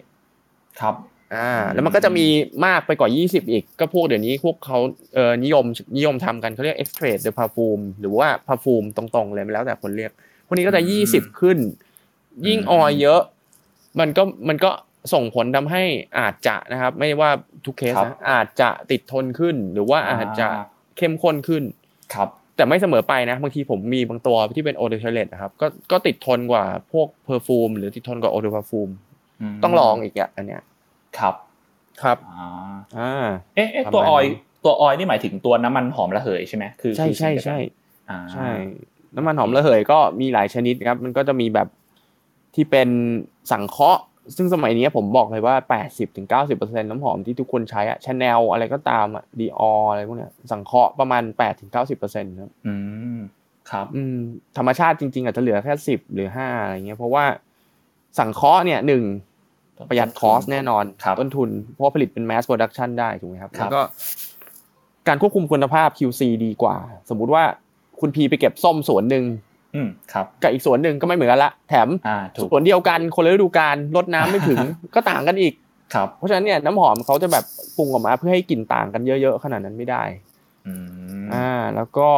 [0.81, 0.95] ครับ
[1.35, 2.25] อ่า แล้วมันก็จะมี
[2.65, 4.77] มากไปกว่ายี่สิบอีก ก็พวกเดี๋ยวนี้พวกเขา
[5.15, 5.65] เอ่อนิยม
[5.97, 10.11] นิยมทำกันเขาเรียก extrait de parfum หรือว่า perfume ตรงๆเลยไม่แล้วแต่คนเรียก
[10.45, 11.57] พวกนี้ก็จะอืมยี่สิบขึ้น
[12.47, 13.21] ยิ่งอืมออยเยอะ
[13.99, 14.71] มันก็มันก็
[15.13, 15.83] ส่งผลทำให้
[16.19, 17.29] อาจจะนะครับ ไม่ว่า
[17.65, 20.47] ทุกเคสนะอาจจะติดทนขึ้น หรือว่าอาจจะ
[20.97, 21.63] เข้มข้นขึ้น
[22.13, 30.61] ครับ แต่ไม่เสมอไปนะบางทีผมมีบางตัวที่เป็น eau de toilette นะครับก็ก็ติดทนกว่าพวก perfume หรือติดทนกว่า eau de parfum ต้องลองอีกอะอันเนี้ย
[31.17, 31.35] ครับ
[32.01, 32.47] ครับอ่า
[32.97, 37.59] อ่าเอ๊ะเอ๊ะประมาณตัวออยนั้นตัวออยนี่หมายถึงตัวน้ำมันหอมระเหยใช่ไหมคือใช่คือใช่สิ่งเดียวกันใช่
[38.09, 38.49] อ่าใช่
[39.15, 41.67] น้ำมันหอมระเหยก็มีหลายชนิดครับ มันก็จะมีแบบ
[42.55, 42.89] ที่เป็น
[43.51, 44.01] สังเคราะห์
[44.37, 45.55] ซึ่งสมัยนี้ผมบอกเลยว่า
[46.17, 51.23] 80-90%น้ำหอมที่ทุกคนใช้อะชาแนลอะไรก็ตามอะ Dior อะไรพวกเนี้ยสังเคราะห์ประมาณ
[51.81, 52.73] 8-90%ครับอื
[53.17, 53.19] ม
[53.71, 54.17] ครับอืม
[54.57, 57.25] ธรรมชาติจริงๆอาจจะเหลือแค่สิบหรือห้าอะไรเงี้ยเพราะว่า
[58.19, 59.03] สังเคราะห์เนี่ยหนึ่ง
[59.89, 63.81] ประหยัดคอสแน่นอนครับต้นทุน เพราะว่าผลิตเป็น mass production ได้ถูกไหมครับครับแล้วก็
[65.07, 66.77] การควบคุมคุณภาพ QC ดีกว่า
[67.09, 67.43] สมมุติว่า
[67.99, 69.25] คุณพีไปเก็บส้มสวนหนึ่ง
[69.75, 74.59] อืมครับกับอีกสวนหนึ่งก็ไม่เหมือนกันละ แถมอ่าถูกสวนเดียวกันคนละฤดูกาลรดน้ำไม่ถึง
[74.95, 75.53] ก็ต่างกันอีก
[75.93, 77.45] ครับเพราะฉะนั้นเนี่ยน้ำหอมเขาจะแบบ
[77.77, 80.03] ปรุงออกมาเพื่อให้กลิ่นต่างกันเยอะๆขนาดนั้นไม่ได้
[80.67, 80.73] อื
[81.21, 82.09] มอ่า แล้วก็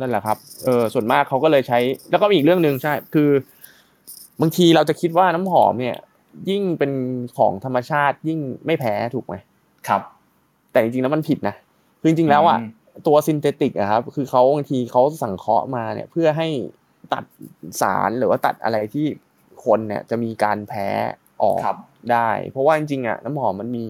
[0.00, 1.78] นั่นแหละครับเออส่วนมากเขาก็เลยใช้
[2.10, 3.30] แล้วก็มีอีกเรื่องหนึ่งใช่ คือ
[4.40, 5.96] บางทีเราจะคิดว่าน้ำหอมเนี่ย
[6.50, 6.92] ยิ่งเป็น
[7.38, 9.34] ของธรรมชาติยิ่งไม่แพ้ถูกไหม
[9.88, 10.02] ครับ
[10.72, 11.54] แต่จริงๆแล้วมันผิดนะ
[12.00, 12.70] คือจริงๆแล้วอะอืม
[13.06, 16.48] ตัวซินเทติกอะครับ คือเขาบางทีเขาสังเคราะห์มาเนี่ย เพื่อให้
[17.12, 17.24] ตัด
[17.80, 19.06] สารหรือว่าตัดอะไรที่
[19.64, 20.88] คนเนี่ยจะมีการแพ้
[21.42, 21.76] ออกครับ
[22.12, 23.86] ได้ เพราะว่าจริงๆอะน้ำหอมมันมี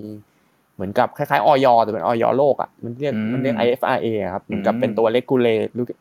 [0.75, 5.49] เหมือนกับคล้ายๆออยแต่เป็นออยโลกอะมันเรียกอืมมันเรียก IFRA อะครับเหมือนกับอืมเป็นตัวเลกูเล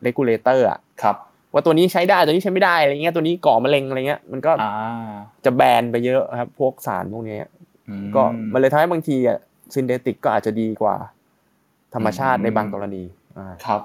[0.02, 1.16] regulator อะครับ
[1.52, 4.72] ว่าตัวนี้ใช้ได้ตัวนี้ใช้ไม่ได้อะไรเงี้ยตัวนี้ก่อมะเร็งอะไรเงี้ยมันก็อ่า
[5.44, 7.48] จะ ban ไปเยอะครับ พวกสารพวกเนี้ย
[7.88, 9.38] อืมก็มันเลยทำให้บางทีอะ
[9.74, 10.96] synthetic ก็อาจจะดีกว่า
[11.94, 13.04] ธรรมชาติอืมในบางกรณี
[13.38, 13.80] อ่าครับ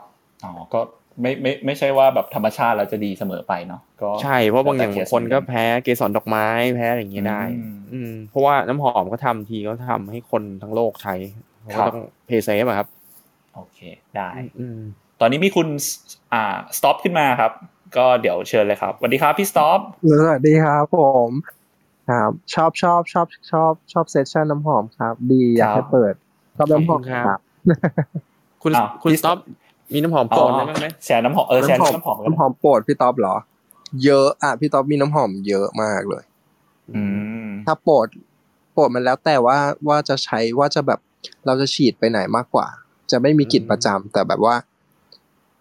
[0.45, 0.79] อ๋อก็
[1.21, 11.15] ไม่ไม่ไม่ใช่ว่าแบบธรรมชาติเราจะดีเสมอไปเนาะก็ใช่เพราะบางอย่างแล้วแต่บางคนก็เหมือนแพ้เกสรดอกไม้แพ้อะไรอย่างเงี้ยได้ อืมอืมเพราะว่าน้ำหอมก็ทำทีก็ทำให้คนทั้งโลกใช้
[11.61, 12.87] เขาครับก็ต้อง play safe อะครับ
[13.55, 13.79] โอเค
[14.15, 14.79] ได้ อืม
[15.23, 15.67] ตอนนี้มีคุณ
[16.33, 17.51] อ่าสต็อปขึ้นมาครับ
[17.97, 19.79] ก็เดี๋ยวเชิญเลยครับสวัสดีครับพี่สต็อป
[20.19, 21.29] สวัสดีครับผม
[22.09, 26.13] ครับชอบชอบชอบชอบชอบ session น้ำหอมครับ ดีอยากให้เปิด
[26.57, 27.39] ชอบน้ำหอมขอบคุณครับครับ
[28.63, 29.37] คุณอ้าวคุณพี่สต็อป
[29.93, 33.35] มีน้ำหอมโปรดได้บ้างไหมแชร์น้ำหอมเออแชร์น้ำหอมกันน้ำหอมโปรดพี่ต๊อบเหรอ
[34.05, 36.23] เยอะอะพี่ต๊อบมีน้ำหอมเยอะมากเลย
[36.95, 37.01] อื
[37.45, 38.07] มถ้าโปรด
[38.73, 39.57] โปรดมันแล้วแต่ว่า
[39.87, 40.99] ว่าจะใช้ว่าจะแบบ
[41.45, 42.67] เราจะฉีดไปไหนมากกว่า
[43.11, 44.55] จะไม่มีกลิ่นประจำแต่แบบว่า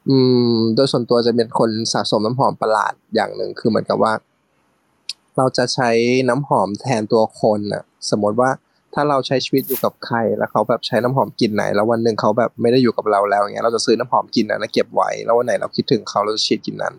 [0.08, 0.16] อื
[0.54, 4.12] ม โดยส่วนตัวจะเป็นคนสะสมน้ำหอมประหลาดอย่างหนึ่งคือเหมือนกับว่า
[5.36, 5.90] เราจะใช้
[6.28, 8.50] น้ำหอมแทนตัวคนน่ะสมมติว่า
[8.94, 16.94] ถ้าเราใช้ชีวิตอยู่กับใคร แล้วเขาแบบใช้น้ำหอมกลิ่นไหน แล้ววันหนึ่งเขาแบบไม่ได้อยู่กับเราแล้วอย่างเงี้ยเราจะซื้อน้ำหอมกลิ่นนั้นแล้วเก็บไว้แล้ววันไหนเราคิดถึงเขาเราจะฉีดกลิ่นนั้น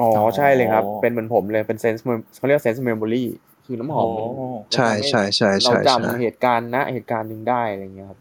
[0.00, 2.02] อ๋ออ๋อใช่เลยครับ เป็นเหมือนผมเลยเป็น scent
[2.38, 3.24] เขาเรียก scent memory
[3.66, 8.18] คือน้ำหอมมันโอ้ใช่ใช่ใช่เราใช่ใช่จำเหตุการณ์ณเหตุการณ์หนึ่งได้อะไรเงี้ยครับ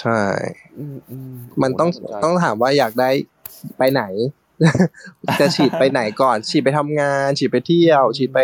[0.00, 0.20] ใช่
[0.78, 3.10] อืมอืมมันต้องโหาสใจต้องถามว่าอยากได้
[3.78, 4.02] ไปไหน
[5.40, 8.40] จะฉีดไปไหนก่อน ฉีดไปทำงาน ฉีดไปเที่ยว ฉีดไป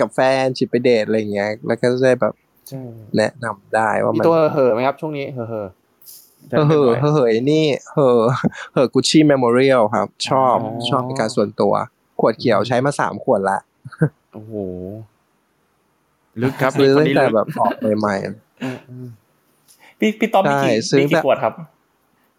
[0.00, 2.34] กับแฟน ฉีดไปเดทอะไรอย่างเงี้ย แล้วก็จะได้แบบ
[2.68, 2.82] ใช่
[3.16, 5.68] แนะนำได้ว่ามีมันตัวเห่อไหมครับ ช่วงนี้เห่ออะเห่ออะ
[6.56, 8.28] เออเหอะเออเหอะนี่เหอะ
[8.72, 10.56] เหอะกุชชี่เมมโมเรียลครับ ชอบ
[10.88, 11.74] ชอบเป็นการส่วนตัว
[12.20, 13.58] ขวดเขียวใช้มาสามขวดละ
[14.32, 14.52] โอ้โห
[16.42, 18.14] ลึกครับซื้อคนตั้งนี้แต่ลึกแบบออกใหม่
[18.62, 19.08] อืมอืม
[19.98, 21.54] พี่พี่ต๊อบมีกี่ใช่ซื้อมีแบกี่บขวดครับ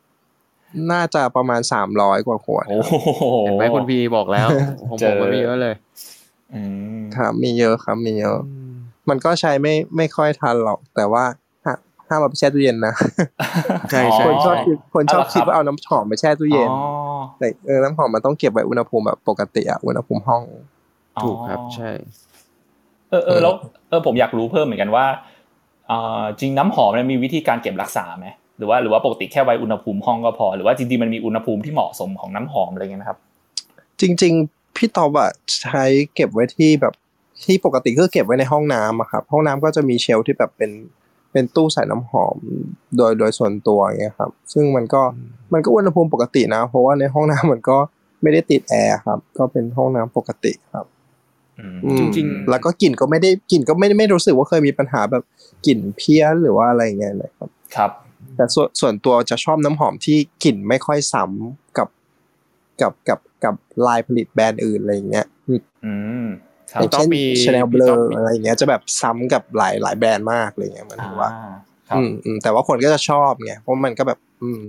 [0.01, 2.93] ๆน่าจะประมาณสามร้อยกว่าขวดโอ้โห
[3.45, 4.47] เห็นไหมคุณพีบอกแล้ว
[4.91, 5.73] ผมเจบออกไว้เยอะเลย
[6.53, 6.61] อื
[6.99, 8.39] มครับมีเยอะครับมีเยอะ
[9.09, 11.23] มันก็ใช้ไม่ไม่ค่อยทันหรอก แต่ว่า
[11.65, 11.73] ห้า
[12.07, 12.93] ห้ามเอาไปแช่ตู้เย็นนะ
[13.91, 16.79] ใช่ใช่คนชอบคิดคนชอบเอาละครับคิดว่าเอาน้ำหอมไปแช่ตู้เย็นอ๋อ
[17.39, 20.43] แต่เออน้ำหอมมันต้องเก็บไว้อุณหภูมิแบบปกติอะอุณหภูมิห้อง
[21.23, 21.91] ถูกครับ ใช่
[23.09, 23.53] เออเออแล้ว
[23.89, 25.38] เออผมอยากรู้เพิ่มเหมือนกันว่าอ่า
[26.39, 33.19] จริงน้ำหอมเนี่ยมีวิธีการเก็บรักษาไหมหรือว่าหรือว่าปกติแค่ไว้อุณหภูมิห้องก็พอ หรือว่าจริงๆมันมีอุณหภูมิที่เหมาะสมของน้ำหอมอะไรเงี้ยนะครับ
[34.01, 35.83] จริง ๆพี่ตอบอะใช้
[36.15, 36.93] เก็บไว้ที่แบบ
[37.43, 40.71] ที่ปกติก็เก็บไว้ในห้องน้ำอะครับห้องน้ำก็จะมีเชลฟ์ที่แบบเป็น
[41.31, 42.37] เป็นตู้ใส่น้ำหอม
[42.97, 45.01] โดยโดยส่วนตัวอย่างเงี้ยครับซึ่งมันก็
[45.53, 47.77] มันก็อุณหภูมิปกตินะ เพราะว่าในห้องน้ำมันก็
[48.21, 50.98] ไม่ได้ติดแอร์ครับ ก็เป็นห้องน้ำปกติครับอืมอืม
[51.99, 55.23] จริงแล้วก็กลิ่นก็ไม่ได้กลิ่นก็ไม่ไม่รู้สึกว่าเคยมีปัญหาแบบ
[55.65, 57.91] กลิ่นเพี้ยนหรือว่าอะไรเงี้ยเลยครับครับ
[58.35, 61.87] แต่ส่วนส่วนตัวจะชอบน้ำหอมที่กลิ่นไม่ค่อยซ้ำกับ
[62.81, 63.55] กับกับกับ
[63.87, 65.25] ลายผลิตแบรนด์อื่นอะไรอย่างเงี้ย
[65.85, 65.93] อื
[66.25, 66.27] ม
[66.71, 71.29] คอรับย่างเช่นต้องมีชาแนลมีเบลต้อองมีอะไรอย่างเงี้ยจะแบบซ้ำกับหลายหลายแบรนด์มากอะไรเงี้ยเหมันอ่าถือว่า
[71.89, 74.63] ครับอืมอืมแต่ว่าคนก็จะชอบไงเพราะมันก็แบบ อืม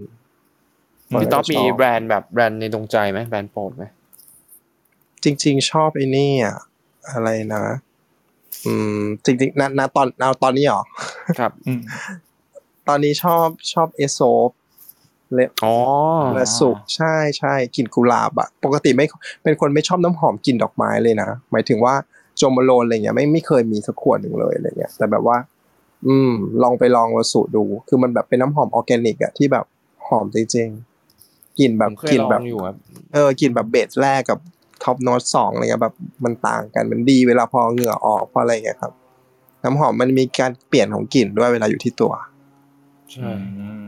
[1.20, 3.84] พี่ต๊อบมีชอบแบรนด์แบบแบรนด์ในดวงใจไหมแบรนด์โปรดไหม
[5.24, 6.58] จริง ๆ ชอบไอ้นี่อะ
[7.10, 7.64] อะไรนะ
[8.66, 10.82] อืม จริงๆณณตอนเอาตอนนี้เหรอ
[11.38, 11.82] ครับอืม
[12.88, 14.48] ตอนนี้ชอบชอบ Aesop
[15.34, 15.76] เลยอ๋อ
[16.34, 19.06] Rozu ใช่ใช่กลิ่นกุหลาบอะปกติไม่
[19.42, 21.94] เป็นคนไม่ชอบน้ำหอมกลิ่นดอกไม้เลยนะ หมายถึงว่า
[22.36, 25.36] Jo Malone อะไรเงี้ยไม่ไม่เคยมีสักขวดหนึ่งเลยอะไรเงี้ยแต่แบบว่า
[26.06, 26.32] อืม
[26.62, 29.64] ลองไปลองมาสูดดู คือมันแบบเป็นน้ำหอมออร์แกนิกอะที่แบบ
[30.06, 32.76] หอมจริงๆกลิ่นแบบผมเคยกลิ่นแบบลองอยู่ครับ
[33.14, 34.38] เออกลิ่นแบบ base แรกกับ
[34.84, 38.92] top note สองอะไรเงี้ยแบบมันต่างกันมันดีเวลาพอเหงื่อออกพออะไรเงี้ยครับ
[39.64, 42.12] น้ำหอมมันมีการเปลี่ยนของกลิ่นด้วยเวลาอยู่ที่ตัว
[43.12, 43.86] ใช่อืม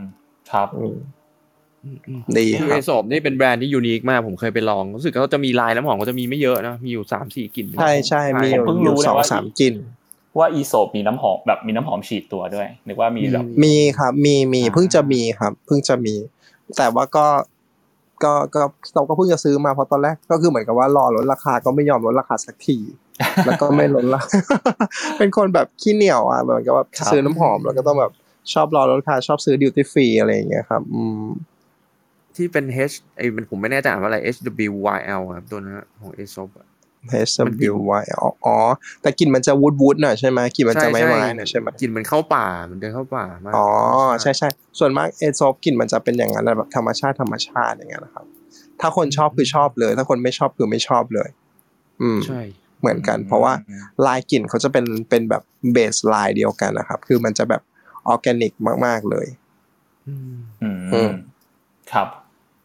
[0.51, 0.95] ครับอืม
[1.83, 9.75] อืมอืมดีคือครัไอบโซบนี่เป็นแบรนด์ที่ยูนิคมาก ผมเคยไปลองรู้สึกเขาจะมีลายน้ำหอมก็จะมีไม่เยอะนะมีอยู่สามสี่กลิ่นใช่ใช่มีอผมเพิ่งยู่รู้นะสองว่าสามกลิ่น
[10.37, 16.15] ว่าอีโซมีน้ำหอมแบบมีน้ำหอมฉีดตัวด้วยนึกว่ามีแบบมีครับ มีมีอ่าเพิ่งจะมีครับ เพิ่งจะมี
[16.77, 17.25] แต่ว่าก็
[18.23, 18.61] ก็ก็
[18.95, 22.77] เราก็เพิ่งจะซื้อมาเพราะตอนแรกก็คือเหมือนกับว่ารอลดราคาก็ไม่ยอมลดราคาสักที
[23.45, 24.21] แล้วก็ไม่ลดละ
[25.17, 28.11] เป็นคนแบบขี้เหนียวอะเหมือนกับว่าซื้อน้ำหอมแล้วก็ต้องแบบ
[28.53, 31.27] ชอบรอลดราคาชอบซื้อดิวตี้ฟรีอะไรอย่างเงี้ยครับ อืม
[32.35, 36.72] ที่เป็น H ไอ้มันผมไม่แน่ใจอ่านว่าอะไร H W Y L ครับตัวนั้นอะของเอโซบ H
[37.71, 38.57] W Y อ๋ออ๋อ
[39.01, 43.67] แต่กลิ่นมันจะวูดวูดหน่อยใช่ไหมกลิ่นมันจะไม่ไม้หน่อยใช่ไหมกลิ่นมันเข้าป่าเหมันเดินเข้าป่ามากอ๋อ
[44.21, 44.47] ใช่ใช่
[44.79, 48.25] ส่วนมากเอซอฟกลิ่นมันจะเป็นอย่างนั้นแหละแบบธรรมชาติธรรมชาติอย่างเงี้ยนะครับ
[48.81, 51.29] ถ้าคนชอบคือชอบเลย ถ้าคนไม่ชอบคือไม่ชอบเลย
[52.01, 52.41] อืมใช่
[52.79, 53.53] เหมือนกัน เพราะว่า
[54.05, 57.61] ลายกลิ่นเขาจะเป็นเป็นแบบเบสลายเดียวกันนะครับ คือมันจะแบบ
[58.07, 58.53] ออร์แกนิก
[58.85, 59.27] มาก ๆเลย
[60.07, 61.11] อืมอืมอืม
[61.91, 62.07] ครับ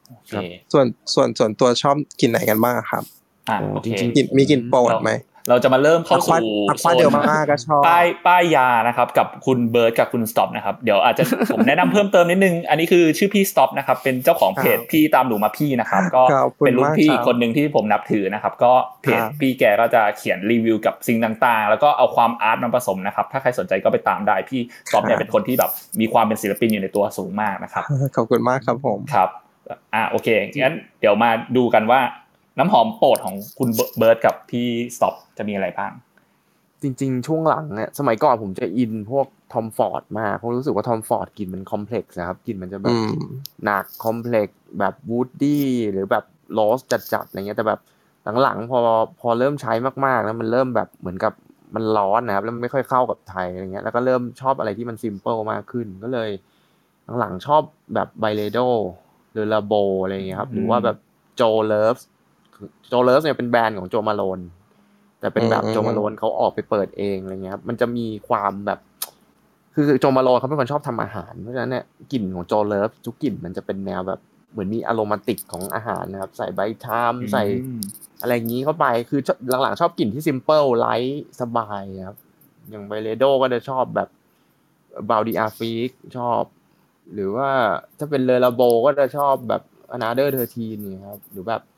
[0.09, 3.05] โอเคครับ ส่วนส่วนส่วนตัวชอบกลิ่นไหนกันบ้างครับ
[3.49, 5.13] อะโอ้โอเคจริงกลิ่นมีกลิ่นโปรดไหม
[5.49, 6.35] เราจะมาเริ่มเข้าสู่
[6.69, 27.85] อะควาเดลมาก็ชอบป้ายป้ายยานะครับ กับคุณเบิร์ดกับคุณสต็อปนะครับ เดี๋ยวอาจจะผมแนะนำเพิ่มเติมนิดนึง อันนี้คือชื่อพี่สต็อปนะครับ เป็นเจ้าของเพจครับพี่ตามหนูมาพี่นะครับ ก็ขอบคุณเป็นรุ่นพี่มากครับคนหนึ่งที่ผมนับถือนะครับ ก็เพจครับพี่แกก็จะเขียนรีวิวกับสิ่งต่างๆ แล้วก็เอาความ art มาผสมนะครับ ถ้าใครสนใจก็ไปตามได้พี่สต็อปเนี่ยเป็นคนที่แบบมีความเป็นศิลปินอยู่ในตัวสูงมากนะครับ
[28.17, 29.29] ขอบคุณมากครับผมครับ
[29.95, 32.01] อะโอเคงั้นเดี๋ยวมาดูกันว่า
[32.59, 33.69] น้ำหอมโปรดของคุณ
[33.99, 34.67] เบิร์ดกับพี่
[34.97, 35.93] สต็อปจะมีอะไรบ้าง
[36.83, 43.13] จริง ๆ ช่วงหลังเนี่ยสมัยก่อนผมจะอินพวก Tom Ford มากเพราะรู้สึกว่า Tom Ford กลิ่นมัน complex นะครับกลิ่นมันจะแบอืบม
[43.65, 46.79] หนัก complex แบบ woody หรือแบบ rose
[47.13, 47.81] จัดๆอะไรเงี้ยแต่แบบ
[48.43, 48.81] หลังๆพอ
[49.21, 49.73] พอเริ่มใช้
[50.07, 51.33] มากๆแล้วมันเริ่มแบบเหมือนกับ
[51.75, 56.31] มันร้อนนะครับแล้วมันไม่ค่อยเข้ากับไทยอะไรเงี้ยแล้วก็เริ่มชอบอะไรที่มัน simple มากขึ้นก็เลย
[57.21, 57.63] หลังๆชอบ
[57.95, 58.59] แบบ Byredo
[59.33, 60.97] หรือ Le Labo อะไรเงี้ยครับหรือว่าแบบ
[61.37, 61.97] Jo Loves
[62.89, 64.41] Jo Loves เนี่ยเป็นแบรนด์ของ Jo Malone
[65.21, 68.79] แต่เป็นแบบอืม Jo Malone เขาออกไปเปิดเองอะไรเงี้ยครับมันจะมีความแบบ
[69.75, 77.81] คือ Jo Malone เขาเป็นคนชอบทำอาหารเพราะฉะนั้นเนี่ยกลิ่นของ Jo Loves ทุกกลิ่นมันจะเป็นแนวแบบเหมือนมี aromatic ของอาหารนะครับ ใส่ใบทามใส่อืม
[78.21, 82.17] อะไรอย่างนี้เข้าไปคือชอบหลังๆชอบกลิ่นที่ simple light สบายครับ
[82.71, 84.09] อย่าง Byredo ก็จะชอบแบบ
[85.11, 86.43] Bal d'Afrique ชอบ
[87.15, 87.49] หรือว่า
[87.99, 91.78] ถ้าเป็น Le Labo ก็จะชอบแบบ Another Thirteen นี่ครับ หรือแบบเ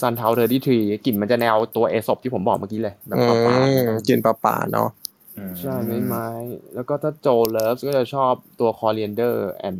[0.00, 4.88] Santal Thirty Three กลิ่นมันจะแนวตัว Aesop ที่ผมบอกเมื่อกี้เลยแบบอืปลาๆมกลิ่นป่าป่าเนาะ
[5.36, 6.28] อืมใช่ไม้ไม้
[6.74, 9.76] แล้วก็ถ้า Jo Loves ก็จะชอบตัว coriander and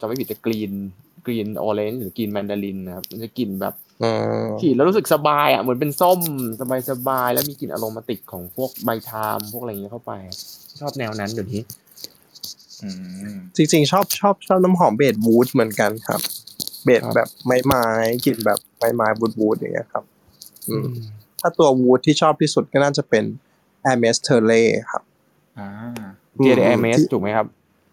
[0.00, 0.72] จะไม่ผิดจะ green
[1.26, 4.10] green orange หรือ green mandarin นะครับมันจะกลิ่นแบบอื
[4.44, 6.20] มฉีดแล้วรู้สึกสบายอะเหมือนเป็นส้ม
[6.60, 10.12] สบายสบายๆแล้วมีกลิ่น aromatic ของพวกใบทามพวกอะไรอย่างเงี้ยเข้าไป
[10.80, 11.62] ชอบแนวนั้นเดี๋ยวนี้
[12.82, 12.88] อื
[13.32, 16.20] มจริงๆ ชอบชอบชอบน้ำหอมเบสวูดเหมือนกันครับ
[16.84, 17.86] เบสครับแบบไม้ไม้
[18.24, 20.04] กลิ่นแบบไม้ไม้วูดวูดอย่างเงี้ยครับ
[20.68, 20.86] อืม
[21.40, 23.24] ถ้าตัววูดที่ชอบที่สุดก็น่าจะเป็น
[23.92, 25.02] a m e s t e r l e ครับ
[25.58, 25.68] อ่า
[26.42, 27.46] เจเดเมสที่ถูกไหมครับ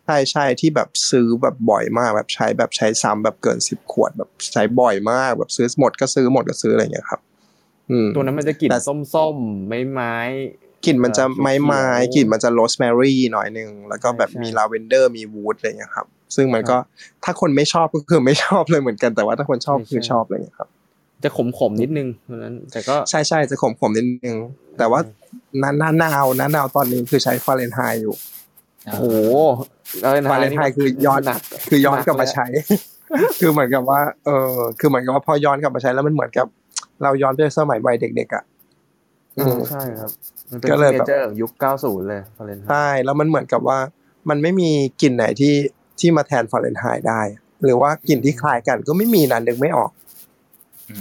[0.06, 7.22] ใช่ใช่ที่แบบซื้อแบบบ่อยมากแบบใช้แบบใช้ซ้ำแบบเกินสิบขวดแบบใช้บ่อยมากแบบซื้อหมดก็ซื้อหมดก็ซื้ออะไรอย่างเงี้ยครับ
[7.90, 10.16] อืมตัวนั้นมันจะกลิ่นแต่ส้มๆไม้ไม้
[10.86, 16.78] กลิ่นมันจะเอ่อไม้ไม้เขียวๆกลิ่นมันจะโรสแมรี่หน่อยหนึ่งแล้วก็แบบใช่มีลาเวนเดอร์มี wood อะไรอย่างเงี้ยครับ ซึ่งมันก็
[17.24, 20.70] ถ้าคนไม่ชอบก็คือไม่ชอบเลยเหมือนกันแต่ว่าถ้าคนชอบใช่คือใช่ชอบอะไรอย่างเงี้ยครับ
[21.24, 24.38] จะขมขมๆนิดนึงเพราะฉะนั้นแต่ก็ใช่ใช่จะขมขมๆนิดนึง
[24.78, 25.00] แต่ว่า
[25.60, 28.16] หน้าหน้าหนาวหน้าหนาวตอนนี้คือใช้ Fahrenheit อยู่
[28.86, 29.06] โอ้โห
[30.02, 32.46] แล้ว Fahrenheit คือย้อนหนักคือย้อนกลับมาหนัใช้
[33.40, 36.48] คือเหมือนกับว่า เออคือเหมือนกับว่าพอย้อนกลับมาใช้แล้วมันเหมือนกับ
[37.04, 38.44] เราย้อนไปสมัยวัยเด็กๆอะ
[39.38, 40.12] อืมใช่ครับ
[40.52, 43.80] มันเป็นก็เลยแบบเจอร์ยุค 90 เลยฟาเรนไฮใช่แล้วมันเหมือนกับว่า
[44.30, 44.70] มันไม่มี
[45.02, 45.54] กลิ่นไหนที่
[46.00, 47.22] ที่มาแทนฟาเรนไฮต์ได้
[47.64, 49.92] หรือว่ากลิ่นที่คล้ายกันก็ไม่มีนะนึกไม่ออก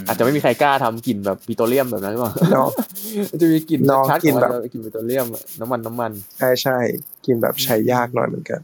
[0.07, 2.69] อาจจะไม่มีใครกล้าทำกลิ่นแบบปิโตรเลียมแบบนั้นหรือเปล่าเนาะ
[3.31, 6.77] มันจะมีกลิ่นเนาะชัดกลิ่นแบบของมันจะกลิ่นปิโตรเลียมอะน้ำมันน้ำมันใช่ใช่
[7.25, 8.59] กลิ่นแบบใช้ยากหน่อยเหมือนกัน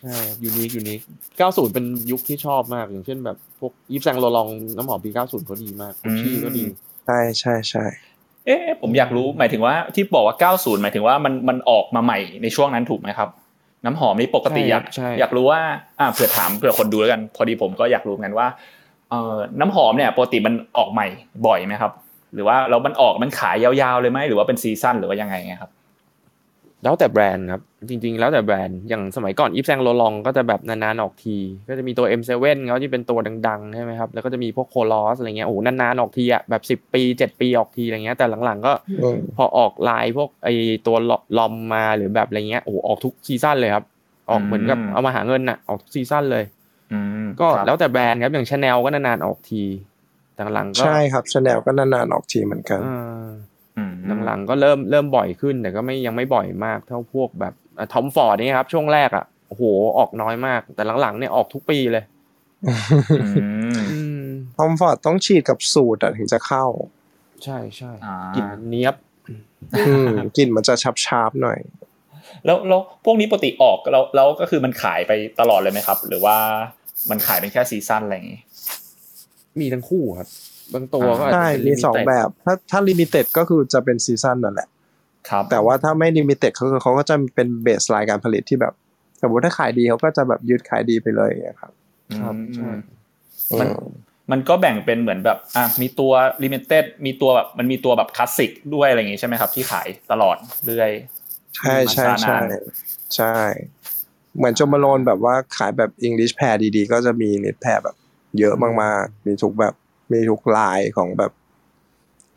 [0.00, 1.00] ใช่ยูนิคยูนิค
[1.38, 6.64] 90เป็นยุคที่ชอบมาก อย่างเช่นแบบพวกยิปแซงโรลองน้ำหอมปี90ก็ดีมากกุชชี่ก็ดี
[7.06, 7.84] ใช่ใช่ใช่
[8.46, 13.28] เอ๊ะผมอยากรู้หมายถึงว่าที่บอกว่า 90 หมายถึงว่ามันมันออกมาใหม่ในช่วงนั้นถูกไหมครับ
[13.84, 15.60] น้ำหอมนี่ปกติใช่อยากใช่อยากรู้ว่า
[16.00, 18.46] อ่าเผื่อถามเผื่อคนดูแล้วกัน พอดีผมก็อยากรู้เหมือนกันว่า
[19.10, 21.06] เอ่อน้ำหอมเนี่ยปกติมันออกใหม่
[21.46, 21.92] บ่อยไหมครับ
[22.34, 25.70] หรือว่าแล้วมันออกมันขายยาวๆเลยไหมหรือว่าเป็นซีซั่นหรือว่ายังไงครับ
[26.82, 31.36] แล้วแต่แบรนด์ครับจริง ๆ แล้วแต่แบรนด์อย่างสมัยก่อน Yves Saint Laurent ก็จะแบบนานๆออกที
[31.68, 32.30] ก็จะมีตัว M7
[32.66, 33.18] เขาที่เป็นตัว
[33.48, 40.48] ดังๆใช่ไหมครับแล้วก็จะมีพวก Kouros อะไรเงี้ยโอ้โหนานๆออกทีอะแบบ 10 ปี 7 ปีออกทีอะไรเงี้ยแต่หลังๆก็อืมพอออกลายพวกไอ
[40.86, 40.96] ตัว
[41.38, 43.84] L'Homme มาหรือแบบอะไรเงี้ยโอ้โหออกทุกซีซั่นเลยครับ
[44.30, 46.44] ออกเหมือนกับอืมเอามาหาเงินน่ะออกทุกซีซั่นเลย
[46.92, 49.62] อืมก็ครับแล้วแต่แบรนด์ครับอย่างชาแนลก็นานๆออกที
[50.34, 52.92] แต่หลังๆก็ใช่ครับชาแนลก็นานๆออกทีเหมือนกันอ่าอื
[53.28, 53.28] ม
[54.24, 57.54] หลังๆก็เริ่มเริ่มบ่อยขึ้น แต่ก็ไม่ยังไม่บ่อยมาก เท่าพวกแบบ
[57.92, 59.62] Tom Ford นี่ครับ ช่วงแรกอะโอ้โห
[59.98, 62.04] ออกน้อยมาก แต่หลังๆเนี่ยออกทุกปีเลย
[63.22, 63.26] อื
[63.76, 66.64] มอืม Tom Ford ต้องฉีดกับสูทอะถึงจะเข้า
[67.44, 68.94] ใช่ใช่อ่ากลิ่นเนี้ยบ
[69.78, 71.58] อืมกลิ่นมันจะ sharp sharp ๆหน่อย
[72.44, 76.36] แล้วแล้วพวกนี้ปกติออกแล้วแล้วก็คือมันขายไปตลอดเลยไหมครับ หรือว่า
[77.10, 78.40] มันขายเป็นแค่ซีซั่นอะไรอย่างงี้
[79.60, 80.28] มีทั้งคู่ครับ
[80.74, 84.68] บางตัวก็อาจใช่จะเป็นมีสอง limited แบบ ถ้าถ้าลิมิเต็ดก็คือจะเป็นซีซั่นนั่นแหละ
[85.28, 88.74] ครับ แต่ว่าถ้าไม่ limited เขาเขาก็จะเป็น baseline การผลิตที่แบบ
[89.22, 91.72] สมมติถ้าขายดีเขาก็จะแบบยืดขายดีไปเลยอย่างเงี้ยครับ
[92.18, 92.70] ครับใช่
[93.60, 93.90] มันอืม
[94.32, 96.12] มันก็แบ่งเป็นเหมือนแบบอะมีตัว
[96.42, 100.36] limited มีตัวแบบมันมีตัวแบบคลาสสิกด้วยอะไรอย่างงี้ใช่ไหมครับ ที่ขายตลอด
[100.66, 100.90] เรื่อย
[101.56, 102.42] ใช่ใช่มันช้าใช่นาน
[103.16, 103.36] ใช่
[104.36, 107.96] เหมือน Jo Malone แบบว่าขายแบบ English Pear ดีๆ ก็จะมีเน็ตแพรแบบ
[108.38, 109.74] เยอะมากๆ มีทุกแบบ
[110.12, 111.32] มีทุกลายของแบบ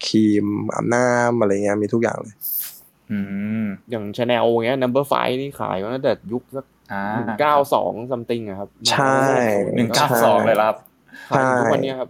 [0.05, 2.35] ครีมอาบน้ำอะไรเงี้ยมีทุกอย่างเลย
[3.11, 3.19] อื
[3.63, 9.19] มอย่างชาแนลเงี้ย number five นี่ขายมาตั้งแต่ยุคสักอ่าหนึ่งเก้าสอง something อะครับ ใช่
[9.75, 10.77] หนึ่งเก้าสองเลยละครับ
[11.29, 12.09] ขายถึงทุกวันเนี้ยครับ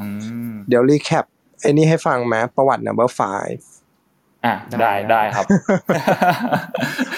[0.00, 0.06] อื
[0.50, 1.24] มเดี๋ยว recap
[1.60, 3.58] ไอ้นี่ให้ฟังไหมประวัติ number five
[4.44, 5.46] อะได้ได้ได้ครับ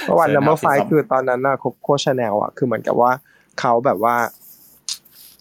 [0.08, 3.12] ประวัติเชิญครับ number พี่ five ซัมคือตอนนั้นน่ะโคชแนลอะ คือเหมือนกับว่า
[3.60, 4.16] เขาแบบว่า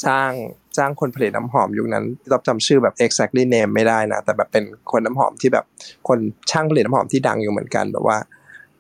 [0.06, 0.32] จ้าง
[0.78, 5.66] จ้างคนผลิตน้ำหอมยุคนั้นเราจำชื่อแบบ exactly name ไม่ได้นะ แต่แบบเป็นคนน้ำหอมที่แบบ
[6.08, 6.20] คน
[6.52, 8.18] ช่างผลิตน้ำหอมที่ดังอยู่เหมือนกันแบบว่า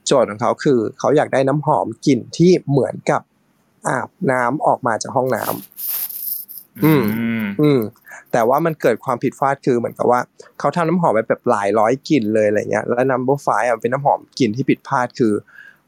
[0.06, 3.21] โจทย์ของเขาคือเขาอยากได้น้ำหอมกลิ่นที่เหมือนกับ
[3.88, 7.03] อาบน้ำออกมาจากห้องน้ำอืม
[7.61, 7.80] อืม
[8.32, 10.20] แต่ว่ามันเกิดความผิดพลาดคือเหมือนกับว่า
[10.59, 15.34] เขาทำน้ำหอมไปแบบหลายร้อยกลิ่นเลยอะไรเงี้ย แล้ว number five อะเป็นน้ำหอมกลิ่นที่ผิดพลาดคือ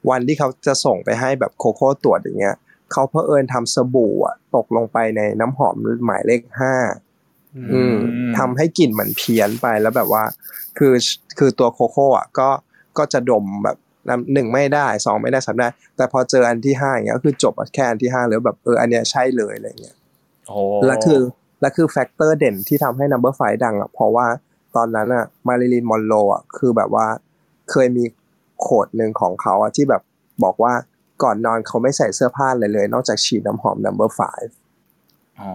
[0.09, 2.55] วันที่เขาจะส่งไปให้แบบ Coco ตรวจอย่างเงี้ย
[2.91, 5.75] เขาเพอเอิญทำสบู่อะตกลงไปในน้ำหอม
[6.05, 6.75] หมายเลขห้า
[7.55, 7.95] อืมอืม
[8.37, 10.23] ทำให้กลิ่นมันเพี้ยนไปแล้วแบบว่า
[10.77, 10.93] คือ
[11.37, 12.49] คือตัว Coco อะก็
[12.97, 13.77] ก็จะดมแบบ
[14.09, 19.95] นำหนึ่งไม่ได้สองไม่ได้สามได้ แต่พอเจออันที่ห้าอย่างเงี้ยก็คือจบแค่อันที่ห้าแล้วแบบเอออันเนี้ยใช่เลยอะไรเงี้ย
[20.47, 21.21] โอ้และคือ
[21.61, 24.25] และคือ factor เด่นที่ทำให้ Number Five ดังอะเพราะว่า
[24.75, 27.07] ตอนนั้นอะ Marilyn Monroe อะคือแบบว่า
[27.71, 28.05] เคยมี
[28.61, 30.01] โคดหนึ่งของเขาอะที่แบบ
[30.43, 30.73] บอกว่า
[31.23, 34.51] ก่อนนอนเขาไม่ใส่เสื้อผ้าเลยเลย นอกจากฉีดน้ำหอม Number Five
[35.39, 35.51] อ๋อ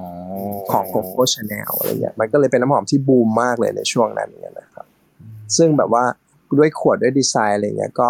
[0.70, 4.86] ของ Coco Chanel อะไรเงี้ย มันก็เลยเป็นน้ำหอมที่บูมมากเลยในช่วงนั้นเนี่ยนะครับ
[5.56, 6.04] ซึ่งแบบว่า
[6.58, 8.08] ด้วยขวดด้วยดีไซน์อะไรเงี้ยก็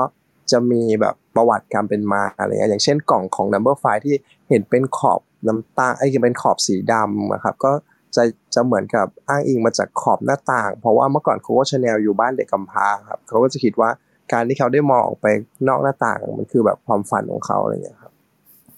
[0.50, 4.16] จะมีแบบประวัติการเป็นมาอะไรเงี้ยอย่างเช่นกล่องของ Number Five ที่
[4.48, 7.72] เห็นเป็นขอบน้ำตาลไอ้เป็นขอบสีดำนะครับก็
[8.16, 8.22] จะ
[8.54, 13.90] จะเหมือนกับอ้างอิงมาจากขอบหน้าต่าง เพราะว่าเมื่อก่อน Coco Chanel อยู่บ้านเด็กกำพร้าครับเขาก็จะคิดว่า
[14.32, 15.26] การที่เขาได้มองออกไป
[15.68, 18.12] นอกหน้าต่างมันคือแบบความฝันของเขาอะไรเงี้ยครับ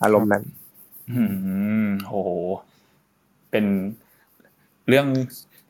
[0.03, 0.43] อารมณ์นั้น
[1.13, 1.23] อื
[1.85, 2.31] มโอ้โห
[3.51, 3.65] เป็น
[4.89, 5.07] เรื่อง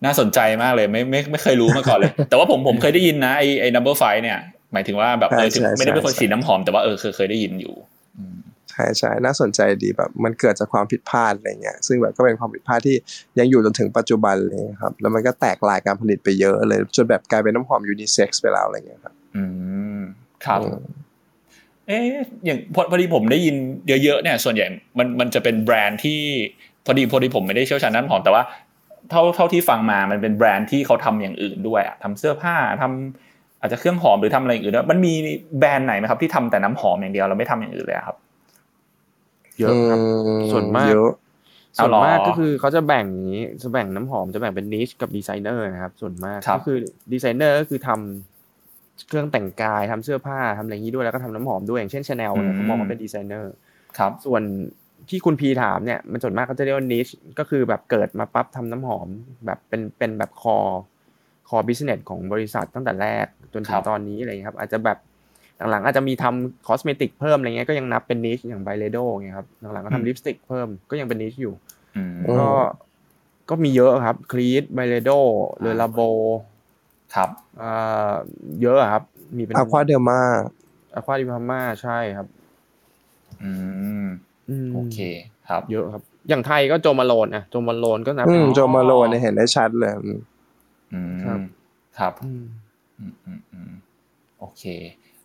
[0.05, 4.39] น่าสนใจมากเลย ไม่ไม่ไม่เคยรู้มาก่อนเลย แต่ว่าผมผมเคยได้ยินนะไอไอ number five เนี่ย
[4.73, 7.75] หมายถึงว่าแบบเออใช่ถึงใช่ไม่ได้เป็นคนใช่ฉีดน้ำหอมแต่ว่าเออเคยเคยได้ยินอยู่
[8.19, 8.37] อืม
[8.71, 12.97] ใช่ใช่น่าสนใจดีแบบ มันเกิดจากความผิดพลาดอะไรเงี้ยซึ่งแบบก็เป็นความผิดพลาดที่
[13.39, 19.43] ยังอยู่จนถึงปัจจุบันเลยครับ แล้วมันก็แตกลายการผลิตไปเยอะเลยจนแบบกลายเป็นน้ำหอมยูนิเซ็กซ์ไปแล้วอะไรเงี้ยครับ อื
[19.99, 20.01] ม
[20.47, 20.79] ครับอืม
[21.89, 22.07] เอ๊ะ
[22.45, 23.57] อย่างพอพอดีผมได้ยิน
[24.05, 24.67] เยอะๆเนี่ยส่วนใหญ่
[24.99, 26.21] มันมันจะเป็นแบรนด์ที่
[26.87, 28.43] พอดีพอดีผมไม่ได้เชี่ยวชาญด้านหอมแต่ว่า
[29.11, 35.13] เท่าเท่าที่ฟังมามันเป็นแบรนด์ที่เขาทำอย่างอื่นด้วยอะทำเสื้อผ้าทำอาจจะเครื่องหอมหรือทำอะไรอย่างอื่นด้วยมันมี
[35.59, 38.17] แบรนด์ไหนไหมครับ ที่ทำแต่น้ำหอมอย่างเดียวเราไม่ทำอย่างอื่นเลยอะครับ
[39.61, 39.99] เยอะครับ
[40.41, 41.13] มส่วนมากเยอะ
[41.77, 46.77] เอาส่วนเหรอมากก็คือเขาจะแบ่งอย่างนี้จะแบ่งน้ำหอมจะแบ่งเป็นนิชกับดีไซเนอร์นะครับ ส่วนมากครับก็คือ
[47.13, 48.36] ดีไซเนอร์ก็คือทำ
[49.09, 53.53] เครื่องแต่งกายทำเสื้อผ้าทำอะไรอย่างนี้ด้วยแล้วก็ทำน้ำหอมด้วยอย่างเช่นชาแนลเนี่ยเขามองว่าเป็นดีไซเนอร์
[53.99, 54.43] ครับ ส่วน
[55.09, 59.09] ที่คุณพีถามเนี่ยมันส่วนมากเขาจะเรียกว่า niche ก็คือแบบเกิดมาปั๊บทำน้ำหอม
[59.47, 64.99] แบบเป็นเป็นแบบ core core business ของบริษัทตั้งแต่แรกจนถึครับตอนนี้อะไรเงี้ยครับ อาจจะแบบ
[65.71, 71.55] หลังๆอาจจะมีทำ cosmetic เพิ่มอะไรเงี้ยก็ยังนับเป็น niche อย่าง Byredo เงี้ยครับหลังๆก็ทำลิปสติกเพิ่มก็ยังเป็น niche อยู่
[71.97, 72.51] อืมอืมก็
[73.51, 75.11] ก็มีเยอะครับ Creed Byredo
[75.63, 76.01] Le Labo
[77.15, 77.29] ครับ
[77.59, 77.71] เอ่
[78.11, 78.13] อ
[78.63, 79.03] เยอะอะครับ
[79.37, 82.27] มีเป็น Acqua di Parma Acqua di Parma ใช่ครับ
[83.43, 83.51] อื
[84.07, 84.09] ม
[84.67, 84.99] มโอเค
[85.49, 90.21] ครับ เยอะครับ อย่างไทยก็ Jo Malone อะ Jo Malone ก็นับอืมเป็น Jo Malone เนี่ยเห็นได้ชัดเลยอืม
[90.93, 91.39] อืมครับ
[91.99, 92.45] ครับอืม
[92.99, 93.71] อืมอืมอืม
[94.41, 94.65] โอเค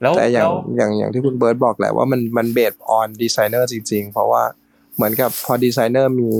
[0.02, 4.44] แล้วแต่อย่างแล้วอย่างอย่างที่คุณเบิร์ตบอกแหละว่ามันมัน based on ดีไซเนอร์จริง ๆ เพราะว่า
[4.96, 6.32] เหมือนกับพอดีไซเนอร์มี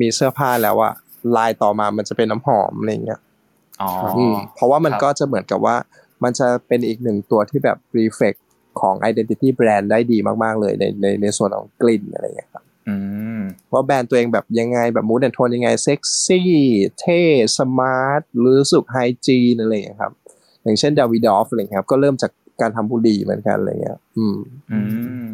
[0.00, 0.94] มีเสื้อผ้าแล้วอะ
[1.36, 3.25] ลายต่อมามันจะเป็นน้ำหอมอะไรเงี้ยอ๋ออืม
[4.54, 5.76] เพราะว่ามันครับก็จะเหมือนกับว่า
[6.24, 8.38] มันจะเป็นอีกหนึ่งตัวที่แบบ reflect
[8.80, 12.96] ของ identity brand ได้ดีมาก ๆ เลยในในในส่วนของกลิ่นอะไรเงี้ยครับอื
[13.38, 13.40] ม
[13.72, 16.54] ว่าแบรนด์ตัวเองแบบยังไงแบบ mood and tone ยังไงเซ็กซี่
[17.00, 17.20] เท่
[17.58, 20.12] smart หรือรู้สึก hygiene อะไรอย่างเงี้ยครับ
[20.62, 24.38] อย่างเช่น Davidoff อะไรเงี้ยครับก็เริ่มจากการทำบุหรี่เหมือนกันอะไรเงี้ย อืม
[24.72, 24.78] อื
[25.28, 25.30] ม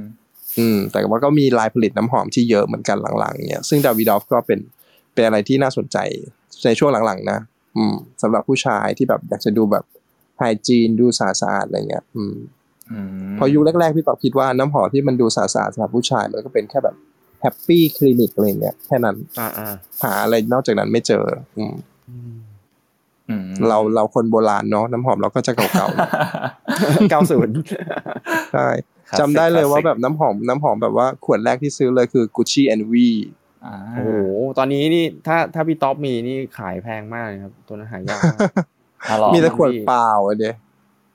[0.59, 4.61] อืม แต่ว่าก็มีลายผลิตน้ำหอมที่เยอะเหมือนกันหลังๆเนี่ยซึ่ง Davidoff ก็เป็น
[5.13, 5.99] เป็นอะไรที่น่าสนใจ
[6.65, 7.39] ในช่วงหลังๆนะ
[7.77, 9.85] อืมสำหรับผู้ชายที่แบบอยากจะดูแบบ
[10.39, 12.35] hygiene ดูสะอาดๆอะไรเงี้ยอืม
[12.93, 16.97] อืมพอยุคแรกๆพี่ท็อปคิดว่าน้ำหอมที่มันดูสะอาดๆสำหรับผู้ชายมันก็เป็นแค่แบบ
[17.41, 21.25] Happy Clinique อะไรเงี้ยแค่นั้นอ่าอ่าหาอะไรนอกจากนั้นไม่เจอ
[21.59, 21.75] อืม
[22.09, 22.33] อืม
[23.29, 25.69] อืมเราเราคนโบราณเนาะน้ำหอมเราก็จะเก่า
[27.11, 28.69] เก้าศูนย์ๆใช่
[29.09, 33.42] คลาสสิกจำได้เลยคลาสสิกว่าแบบน้ำหอมน้ำหอมแบบว่าขวดแรกที่ซื้อเลยคือ Gucci Envy อ่า
[33.95, 34.11] โอ้โห
[34.59, 38.39] ตอนนี้นี่ถ้าถ้าพี่ท็อปมีนี่ขายแพงมากเลยครับ ตัวนั้นหายากมาก
[39.09, 40.55] อะลองมีแต่ขวดเปล่าอะเดีย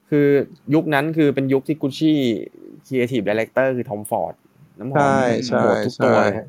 [0.10, 0.28] คือ
[0.74, 4.34] ยุคนั้นคือเป็นยุคที่ Gucci creative director คือ Tom Ford
[4.80, 6.48] น้ำหอมใช่ใช่โหดทุกตัวใช่เลย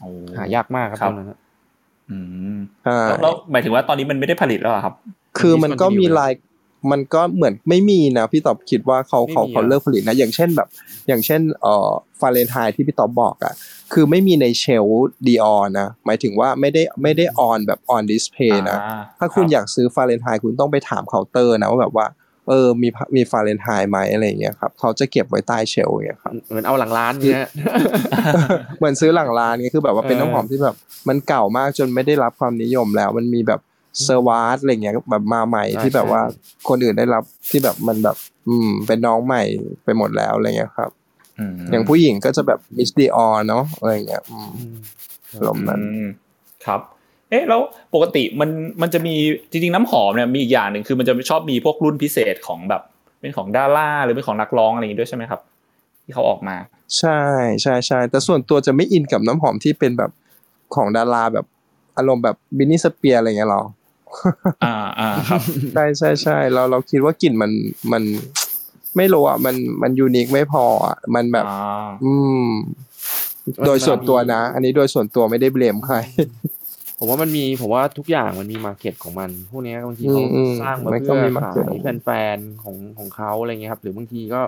[0.00, 0.08] โอ้
[0.38, 1.38] หายากมากครับครับตัวนั้นนะ
[2.10, 2.18] อื
[2.56, 4.94] มใช่แล้วแล้วหมายถึงว่าตอนนี้มันไม่ได้ผลิตแล้วเหรอครับ
[5.38, 6.32] คือมันก็มี discontinue ลาย
[6.90, 10.68] มันก็เหมือนไม่มีนะพี่ท็อปคิดว่าเขาเขาไม่มีเขาอะเลิกผลิตนะอย่างเช่นแบบ
[11.08, 13.54] อย่างเช่นเอ่อ Fahrenheit ที่พี่ท็อปบอกอะ
[13.92, 14.86] คือไม่มีใน shelf
[15.26, 22.06] Dior นะหมายถึงว่าไม่ได้ไม่ได้ on แบบ on display นะอ่ถ้าคุณรับอยากซื้อ Fahrenheit คุณต้องไปถามเคาน์เตอร์นะว่าแบบว่า
[22.48, 27.48] เออ มีพะมี Fahrenheit ไหมอะไรอย่างเงี้ยครับ เขาจะเก็บไว้ใต้ shelf อย่างเงี้ยครับ เหมือนเอาหลังร้านเนี่ย
[28.78, 30.76] เหมือนซื้อหลังร้านเงี้ยคือแบบว่าเป็นเออน้ำหอมที่แบบ
[31.08, 33.60] มันเก่ามากจนไม่ได้รับความนิยมแล้ว มันมีแบบ
[34.02, 36.22] เซอร์วาร์อะไรเงี้ยแบบมาใหม่ใช่ที่แบบใช่ว่า
[36.68, 38.16] คนอื่นได้รับที่แบบมันแบบ
[38.48, 39.42] อืม เป็นน้องใหม่
[39.84, 40.90] ไปหมดแล้วอะไรเงี้ยครับ
[41.52, 44.76] มอย่างผู้หญิงก็จะแบบมิสดีออเนาะอะไรเงี้ยอืมอืม
[45.34, 46.08] อารมณ์นั้นอืม
[46.66, 46.80] ครับ
[47.30, 47.60] เอ๊ะแล้ว
[47.94, 48.50] ปกติมัน
[48.82, 49.14] มันจะมี
[49.50, 52.82] จริงๆน้ำหอมเนี่ยมีอีกอย่างหนึ่งคือมันจะชอบมีพวกรุ่นพิเศษของแบบ
[53.20, 55.40] เป็นของดาราหรือเป็นของนักร้องอะไรอย่างงี้ด้วยใช่ไหมครับ
[56.04, 56.56] ที่เขาออกมา
[56.98, 57.20] ใช่
[57.62, 60.10] ใช่ใช่แต่ส่วนตัวจะไม่อินกับน้ำหอมที่เป็นแบบ
[60.74, 61.46] ของดาราแบบ
[61.96, 63.62] อารมณ์แบบ Britney Spears อะไรเงี้ยหรอ
[64.64, 65.42] อ่าอ่าครับ
[65.72, 67.50] ใช่ใช่ใช่เราเราคิดว่ากลิ่นมัน
[67.92, 68.02] มัน
[68.96, 72.12] ไม่รู้อะมันมัน unique ไม่พออะมันแบบอ่าอื
[72.44, 72.48] ม
[73.66, 75.96] โดยส่วนตัวนะ อันนี้โดยส่วนตัวไม่ได้ blame ใคร
[76.98, 81.74] ผมว่ามันมีผมว่าทุกอย่างมันมี market ของมัน พวกเนี้ยบางทีเขาอืมสร้างมามันก็เพื่อมี market ขาย
[82.04, 84.40] แฟนๆของของเขาอะไรเงี้ยครับ หรือบางทีก็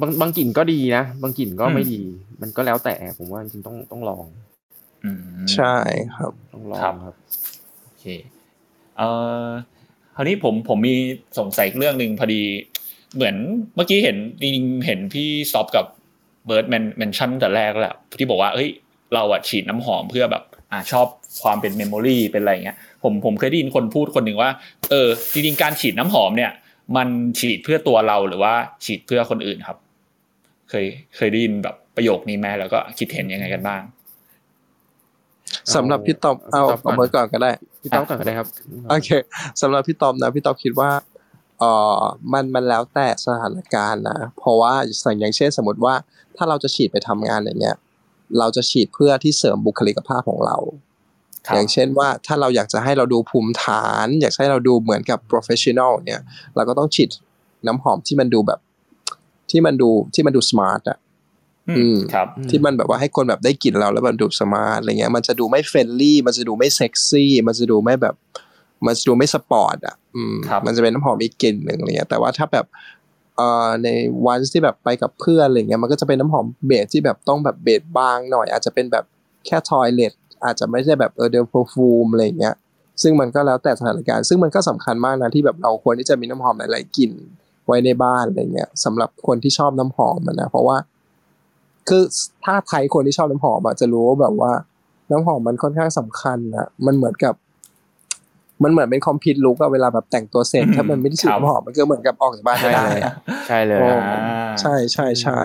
[0.00, 2.00] บางบางกลิ่นก็ดีนะบางกลิ่นก็ไม่ดี
[2.42, 4.24] มันก็แล้วแต่ ผมว่าจริงๆต้องต้องลอง
[5.04, 5.76] อืมใช่
[6.16, 7.14] ครับต้องลองครับครับ
[7.82, 8.04] โอเค
[9.02, 9.08] เอ
[9.46, 9.48] อ
[10.16, 10.96] คราวนี้ผมผมมี
[11.38, 12.42] สงสัยเรื่องหนึ่งพอดี
[13.14, 13.36] เหมือน
[13.76, 15.86] เมื่อกี้เห็นจริงเห็นพี่ท็อปกับ
[16.46, 18.70] เบิร์ด mention แต่แรกแล้วที่บอกว่าเฮ้ย
[19.14, 21.06] เราอะฉีดน้ำหอมเพื่อแบบอ่าชอบ
[21.42, 24.50] ความเป็น memory เป็นอะไรเงี้ยผมผมเคยได้ยินคนพูดคนหนึ่งว่า
[24.90, 26.52] เออจริงๆการฉีดน้ำหอมเนี่ย
[26.96, 27.08] มัน
[27.40, 29.78] ฉีดเพื่อตัวเราหรือว่าฉีดเพื่อคนอื่นครับ
[30.70, 30.84] เคย
[31.16, 33.82] เคยได้ยินแบบประโยคนี้ไหมแล้วก็คิดเห็นยังไงกันบ้าง
[35.74, 37.50] สำหรับพี่ตอบเอาเอาเบิร์ดก่อนก็ได้
[37.82, 38.48] พี่ต๊อบก่อนก็ได้ครับ
[38.90, 39.08] โอเค
[39.60, 40.90] สำหรับพี่ตอบนะพี่ตอบคิดว่า
[41.58, 41.64] เอ
[41.98, 42.00] อ
[42.32, 44.72] มันมันแล้วแต่สถานการณ์นะ เพราะว่า
[45.04, 45.94] สั่งอย่างเช่นสมมติว่า
[46.36, 47.76] ถ้าเราจะฉีดไปทำงานอย่างเงี้ย
[48.38, 50.56] เราจะฉีดเพื่อที่เสริมบุคลิกภาพของเรา
[51.46, 56.22] ครับอย่างเช่นว่าถ้าเราอยากจะให้เราดูภูมิฐาน อยากให้เราดูเหมือนกับ professional เนี่ย
[56.56, 57.10] เราก็ต้องฉีด
[57.66, 58.60] น้ำหอมที่มันดูแบบ
[59.50, 60.98] ที่มันดูที่มันดู smart อะ
[61.70, 68.14] อืมครับอืมที่มันแบบว่าให้คนแบบได้กลิ่นเราแล้วมันดู smart อะไรเงี้ย มันจะดูไม่ friendly มันจะดูไม่เซ็กซี่ มันจะดูไม่แบบ
[68.86, 72.66] มันจะดูไม่สปอร์ตอะ อืมครับมันจะเป็นน้ำหอมอีกกลิ่นหนึ่งอะไรเงี้ย แต่ว่าถ้าแบบ
[73.36, 73.88] เอ่อใน
[74.26, 79.04] วันที่แบบไปกับเพื่อนอะไรเงี้ย มันก็จะเป็นน้ำหอมเบสที่แบบต้องแบบเบสบางหน่อย อาจจะเป็นแบบ
[79.46, 80.12] แค่ทอยเลท
[80.44, 82.54] อาจจะไม่ใช่แบบเออเดลโปรฟูมอะไรเงี้ย
[83.02, 87.12] ซึ่งมันก็แล้วแต่สถานการณ์ ซึ่งมันก็สำคัญมากนะที่แบบเราควรที่จะมีน้ำหอมหลาย ๆกลิ่น
[87.66, 90.76] ไว้ในบ้านอะไรเงี้ยสำหรับคนที่ชอบน้ำหอมอะนะ เพราะว่า
[91.88, 92.02] คือ
[92.44, 94.52] ถ้าไทยคนที่ชอบน้ำหอมอะจะรู้ว่าแบบว่า
[95.10, 97.34] น้ำหอมมันค่อนข้างสำคัญอะมันเหมือนกับ
[98.62, 103.12] มันเหมือนเป็นคอมพิวต์ลุกอะเวลาแบบแต่งตัวเสร็จอืมถ้ามันไม่ได้ฉีดครับน้ำหอมมันก็เหมือนกับออกจากบ้านไม่ได้อะ
[103.48, 104.20] ใช่เลยโอ้ครับ
[104.60, 105.38] ใช่ใช่ใช่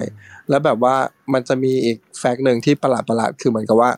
[0.49, 0.95] แล้วแบบว่า
[1.33, 3.91] มันจะมีอีก fact หนึ่งที่ประหลาดประหลาดๆคือเหมือนกับว่า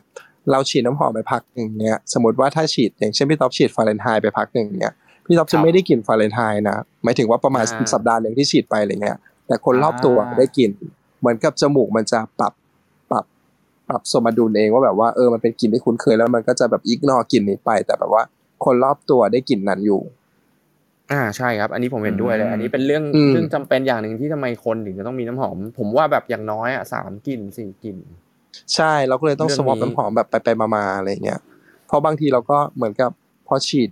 [0.50, 4.94] เราฉีดน้ำหอมไปพักหนึ่งเนี้ยสมมติว่าถ้าฉีดอย่างเช่นพี่ท็อปฉีด Fahrenheit ไปพักหนึ่งเนี้ย
[5.26, 10.72] พี่ท็อปครัจะไม่ได้กลิ่น Fahrenheit นะหมายถึงว่าประมาณอ่าสัปดาห์หนึ่งที่ฉีดไปอะไรเงี้ยแต่คนรอบตัวอ่าได้กลิ่น
[11.20, 12.52] เหมือนกับจมูกมันจะปรับ
[13.10, 13.24] ปรับ
[13.88, 18.22] ปรับสมดุลเองว่าแบบว่าเออมันเป็นกลิ่นที่คุ้นเคยแล้วมันก็จะแบบ ignore กลิ่นนี้ไป แต่แบบว่า
[18.64, 20.00] คนรอบตัวได้กลิ่นนั้นอยู่
[21.12, 27.96] อ่าใช่ครับ อันนี้ผมเห็นด้วยเลยอืมอันนี้เป็นเรื่องอืมเรื่องจำเป็นอย่างหนึ่งที่ทำไมคนถึงจะต้องมีน้ำหอม ผมว่าแบบอย่างน้อยอะสามกลิ่นสี่กลิ่น
[28.74, 31.40] ใช่เราก็เลยต้องเรื่สองวอปนี้น้ำหอมแบบไปไปๆมาๆอะไรเงี้ย
[31.86, 33.10] เพราะบางทีเราก็เหมือนกับ
[33.46, 33.90] พอฉีด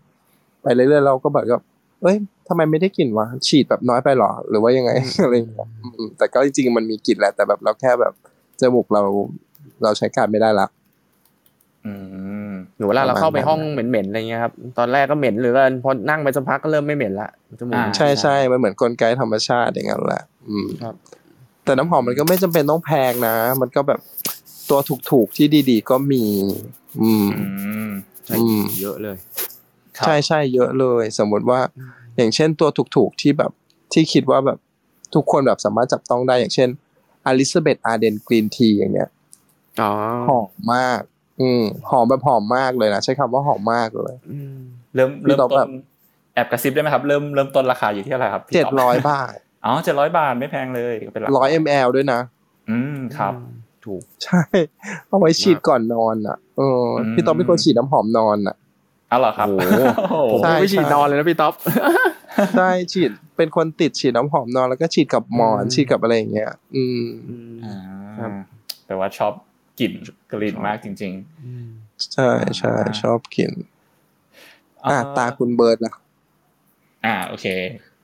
[0.63, 1.63] ไปเรื่อยๆเราก็แบบว่า
[2.03, 2.17] เอ้ย
[2.49, 4.91] ทำไมไม่ได้กลิ่นวะฉีดแบบน้อยไปหรอ หรือว่ายังไง
[5.23, 8.13] อะไรเงี้ยอืมแต่ก็จริงๆมันมีกลิ่นแหละแต่แบบเราแค่แบบ
[8.61, 9.03] จมูกเรา
[9.83, 10.67] เราใช้การไม่ได้ละ
[11.87, 11.93] อื
[12.49, 17.29] มหรือเวลาเราเข้าไปประมาณนั้นห้องเหม็นๆอะไรเงี้ยครับตอนแรกก็เหม็นเหรือกันพอนั่งไปสักพักก็เริ่มไม่เหม็นละ
[17.59, 20.95] จมูกอ่าใช่ใช่มันเหมือนกลไกธรรมชาติอย่างนั้นแหละ อืมครับ
[21.65, 24.01] แต่น้ำหอมมันก็ไม่จำเป็นต้องแพงนะ มันก็แบบ
[24.71, 24.79] ตัว
[25.11, 26.25] ถูกๆที่ดีๆก็มี
[27.03, 27.45] อืมอื
[27.89, 27.91] ม
[28.27, 29.17] ใช่อืมเยอะเลย
[29.97, 31.61] ครับใช่ใช่เยอะเลย สมมติว่า
[32.19, 33.53] อย่างเช่นตัวถูกๆที่แบบ
[33.93, 34.59] ที่คิดว่าแบบ
[35.15, 36.69] ทุกคนแบบสามารถจับต้องได้อย่างเช่น
[37.27, 39.11] อลิซาเบธอาร์เดนกรีนทีอย่างเงี้ย
[39.81, 39.93] อ๋อ
[40.29, 41.01] หอมมาก
[41.41, 44.57] อืมหอมแบบหอมมากเลยนะใช้คำว่าหอมมากเลย อืม
[44.95, 45.69] เริ่มพี่เริ่มต๊อบต้แบนบ
[46.35, 52.21] แอบกระซิบได้ไหมครับ เริ่มเริ่มต้นราคาอยู่ที่เท่าไหร่ครับพี่เจ็ดต๊บร้อยบาทอ๋อเจ็ดร้อยบาทไม่แพงเลยก็เป็นราคาร้อยมลด้วยนะ
[52.71, 53.35] อืมครับ
[53.85, 54.43] ถูกใช่
[55.07, 58.57] เอาไว้ฉีดก่อนนอนอะเอออมพี่ต้องเป็นคนฉีดน้ำหอมนอนอะ
[59.09, 59.73] เอาเหรอครับโอ้โห
[60.11, 61.55] โอ้ผมโหใช่ไม่ฉีดนอนเลยนะพี่ต๊อบ
[62.55, 67.05] ใช่ฉีดเป็นคนติดฉีดน้ำหอมนอนแล้วก็ฉีดกับหมอนอืมฉีดกับอะไรอย่างเงี้ย อืม
[67.65, 67.77] อ่า
[68.21, 68.31] ครับ
[68.87, 69.33] แปลว่าชอบ
[69.81, 69.93] กลิ่น
[70.31, 71.13] กลิ่นมากจริง
[72.15, 75.95] ใช่ใช่ชอบกินๆอะตาคุณเบิร์ดล่ะ
[77.05, 77.47] อ่าโอเค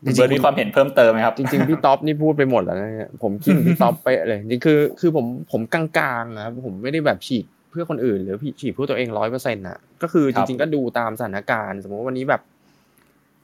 [0.04, 12.42] คุณเบิร์ดมีความเห็นเพิ่มเติมไหมครับ จริงๆพี่ต๊อบนี่พูดไปหมดแล้วนะเนี่ยผมคิดพี่ต๊อบไปเลยจริงๆคือ คือผมผมกลางๆนะครับผมไม่ได้แบบฉีดเพื่อคนอื่น หรือฉีดเพื่อตัวเองร้อยเปอร์เซ็นต์ะก็คือคจรับริง ๆก็ดูตามสถานการณ์ สมมติว่าวันนี้แบบ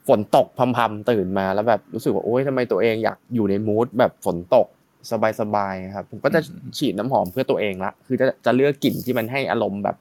[0.09, 4.66] ฝนตกพำๆตื่นมาแล้วแบบรู้สึกว่าโอ๊ยทำไมตัวเองอยากอยู่ในมูดแบบฝนตก
[5.40, 6.40] สบายๆครับผมก็จะ
[6.78, 9.96] ฉีดน้ำหอมเพื่อตัวเองละคือจะจะเลือกกลิ่นที่มันให้อารมณ์แบบ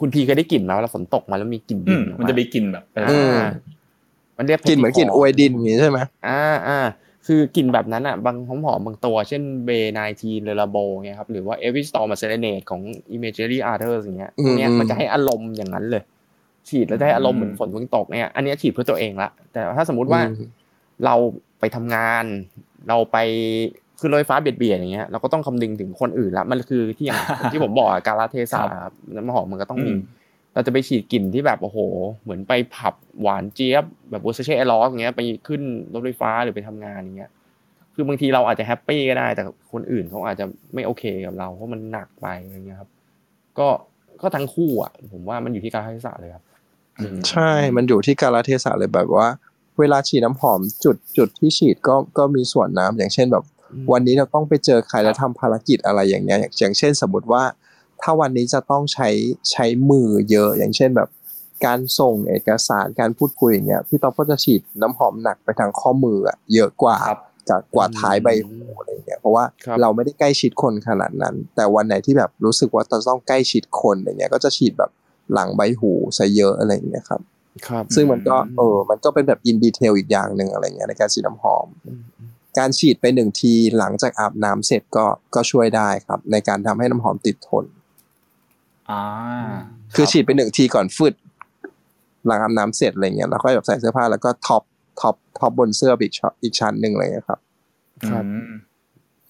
[0.00, 3.48] คุณพีเคยได้กลิ่นมาเวลาฝนตกมาแล้วมีกลิ่นดินอืมออกมันจะมีกลิ่นแบบเอออืมอ่า
[4.36, 5.98] มันเรียกกลิ่นเหมือนกลิ่น petrichor ดินอย่างงี้ใช่ไหม
[6.28, 6.78] อ่าอ่า
[7.26, 12.82] คือกลิ่นแบบนั้นอะบางหอมหอมๆบางตัว เช่น Baie 19 Le Labo เงี้ยครับหรือว่า Every Storm a Serenade ของ
[13.16, 16.02] Imaginary Authors อย่างเงี้ยอืมพวกเนี้ยอืมมันจะให้อารมณ์อย่างนั้นเลย
[16.68, 20.48] ฉีดแล้วจะให้อารมณ์เหมือนฝนเพิ่งตกเนี่ยอันเนี้ยฉีดเพื่อตัวเองละแต่ถ้าสมมุติว่าอืม
[21.04, 21.14] เรา
[21.60, 22.24] ไปทำงาน
[22.88, 23.18] เราไป
[24.00, 30.00] ขึ้นรถไฟฟ้าเบียดเบียดอย่างเงี้ยเราก็ต้องคำนึงถึงคนอื่นละมันคือที่อย่างที่ผมบอกอะการละเทศะครับน้ำหอมมันก็ต้องมีอืม
[30.54, 31.78] เราจะไปฉีดกลิ่นที่แบบโอ้โห
[32.22, 35.62] เหมือนไปผับหวานเจี๊ยบแบบ Versace Eros อย่างเงี้ยไปขึ้น
[35.94, 37.30] รถไฟฟ้าหรือไปทำงานอย่างเงี้ย
[37.94, 42.90] คือบางทีเราอาจจะ happy ก็ได้ แต่คนอื่นเขาอาจจะไม่โอเคกับเราเพราะมันหนักไปอะไรเงี้ยครับ
[43.58, 43.68] ก็
[44.22, 46.44] ก็ทั้งคู่อะ ผมว่ามันอยู่ที่การให้ศาสตร์เลยครับ
[47.30, 49.28] ใช่มันอยู่ที่กาลเทศะเลยแบบว่า
[49.78, 53.44] เวลาฉีดน้ำหอมจุดจุดที่ฉีดก็ก็มีส่วนน้ำอย่างเช่นแบบ
[53.92, 57.42] วันนี้เราต้องไปเจอใครแล้วทำภารกิจอะไรอย่างเงี้ยอย่างอย่างเช่นสมมติว่า
[58.02, 59.08] ถ้าวันนี้จะต้องใช้
[59.50, 61.08] ใช้มือเยอะ อย่างเช่นแบบ
[61.66, 67.20] การส่งเอกสารการพูดคุยอย่างเงี้ยพี่ต๊อบก็จะฉีดน้ำหอมหนักไปทางข้อมืออะเยอะกว่าครับ
[67.50, 74.90] จากกว่าท้ายใบหูอะไรเงี้ยเพราะว่าครับเราไม่ได้ใกล้ชิดคนขนาดนั้น แต่วันไหนที่แบบรู้สึกว่าจะต้องใกล้ชิดคนอย่างเงี้ยก็จะฉีดแบบ
[75.34, 77.20] หลังใบหูซะเยอะอะไรอย่างเงี้ยครับ
[77.68, 81.66] ครับ ซึ่งมันก็เออ มันก็เป็นแบบ in detail อีกอย่างหนึ่งอะไรเงี้ยในการฉีดน้ำหอม
[82.58, 85.04] การฉีดไปหนึ่งทีหลังจากอาบน้ำเสร็จก็
[85.34, 87.64] ก็ช่วยได้ครับ ในการทำให้น้ำหอมติดทน
[88.90, 89.02] อ่า
[89.94, 91.14] คือฉีดไปหนึ่งทีก่อนฟึด
[92.26, 94.62] หลังอาบน้ำเสร็จอะไรเงี้ยแล้วก็แบบใส่เสื้อผ้าแล้วก็ top
[95.00, 97.40] top top บนเสื้อไปอีกช็อตอีกชั้นหนึ่งอะไรเงี้ยครับ
[98.08, 98.52] ครับอืม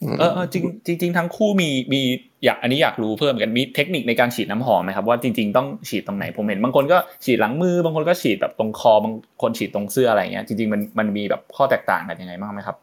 [0.01, 2.03] อืมเออเออจริงจริงจริงทั้งคู่มีมี
[2.45, 12.77] อยากอันนี้อยากรู้เพิ่มเหมือนกันมีเทคนิคในการฉีดน้ำหอมไหมครับว่าจริงๆต้องฉีดตรงไหนผมเห็นบางคนก็ฉีดหลังมือบางคนก็ฉีดแบบตรงคอบางคนฉีดตรงเสื้ออะไรเงี้ยจริงๆมันมันมีแบบข้อแตกต่างกันยังไงบ้างไหมครับ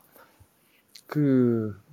[1.13, 1.39] คือ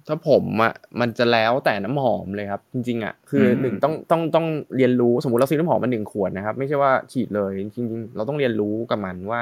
[0.08, 4.46] ถ้าผมอะมันจะแล้วแต่น้ำหอมเลยครับ จริงๆอะคืออมหนึ่งต้องต้องต้อง
[4.76, 9.40] เรียนรู้สมมติเราซื้อน้ำหอมมาหนึ่งขวดนะครับ ไม่ใช่ว่าฉีดเลยจริงๆ เราต้องเรียนรู้กับมันว่า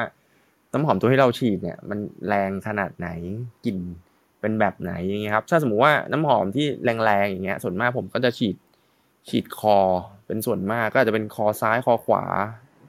[0.72, 1.98] น้ำหอมตัวที่เราฉีดเนี่ย มัน
[2.28, 3.08] แรงขนาดไหน
[3.64, 3.78] กลิ่น
[4.42, 8.56] เป็นแบบไหนอย่างเงี้ยครับ ถ้าสมมติว่าน้ำหอมที่แรงๆอย่างเงี้ย ส่วนมากผมก็จะฉีด
[9.28, 9.78] ฉีดคอ
[10.26, 12.24] เป็นส่วนมากก็อาจจะเป็นคอซ้ายคอขวา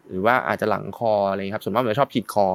[0.10, 2.48] หรือว่าอาจจะหลังคออะไรเงี้ยครับ ส่วนมากผมจะชอบฉีดคอ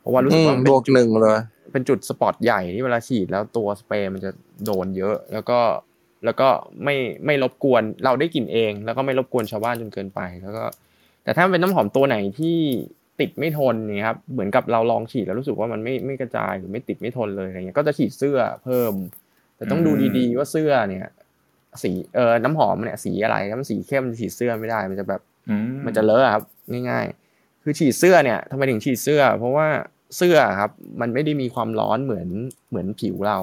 [0.00, 1.38] เพราะว่ารู้สึกว่ามันบเป็นวกจุดหนึ่งเลย
[1.72, 4.30] เป็นจุดสปอตใหญ่ที่เวลาฉีดแล้วตัวสเปรย์มันจะ
[4.64, 5.58] โดนเยอะ แล้วก็
[6.24, 6.48] แล้วก็
[6.84, 10.64] ไม่ไม่รบกวนเราได้กลิ่นเอง แล้วก็ไม่รบกวนชาวบ้านจนเกินไปแล้วก็
[11.22, 12.58] แต่ถ้าเป็นน้ำหอมตัวไหนที่
[13.20, 18.92] ติดไม่ทนเนี่ยครับเหมือนกับเราลองฉีดแล้วรู้สึกว่ามันไม่ไม่กระจายหรือไม่ติดไม่ทนเลยอะไรเงี้ยก็จะฉีดเสื้อเพิ่ม
[19.56, 21.06] แต่ต้องดูอืมดีๆว่าเสื้อเนี่ย
[21.82, 25.56] สีเออน้ำหอมเนี่ยสีอะไรถ้ามันสีเข้มฉีดเสื้อไม่ได้ มันจะแบบอื
[25.86, 26.44] มันจะเลอะครับ
[26.90, 29.66] ง่ายๆ คือฉีดเสื้อเนี่ยทำไมถึงฉีดเสื้อ เพราะว่า
[30.16, 32.28] เสื้อครับ มันไม่ได้มีความร้อนเหมือน
[32.70, 33.38] เหมือนผิวเรา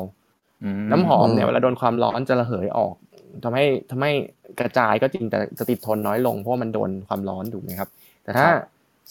[0.64, 2.96] อืมน้ำหอมเนี่ยอืมเวลาโดนความร้อนจะระเหยออก
[3.44, 4.12] ทำให้ทำให้
[4.60, 7.90] กระจายก็จริงแต่จะติดทนน้อยลงเพราะว่ามันโดนความร้อนถูกไหมครับ
[8.24, 8.50] แต่ถ้า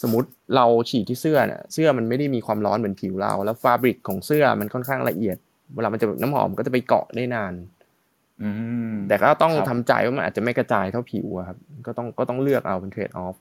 [0.02, 5.36] สมมติเราฉีดที่เสื้อเนี่ยเสื้อมันไม่ได้มีความร้อนเหมือนผิวเรา แล้วฟาบริกของเสื้อมันค่อนข้างละเอียด
[5.74, 7.54] เวลามันจะน้ำหอมก็จะไปเกาะได้นาน
[8.42, 8.50] อื
[8.92, 13.36] มแต่ก็ต้องครับทำใจว่ามันอาจจะไม่กระจายเท่าผิวอะครับ ก็ต้องก็ต้องเลือกเอาเป็นเทรดออฟ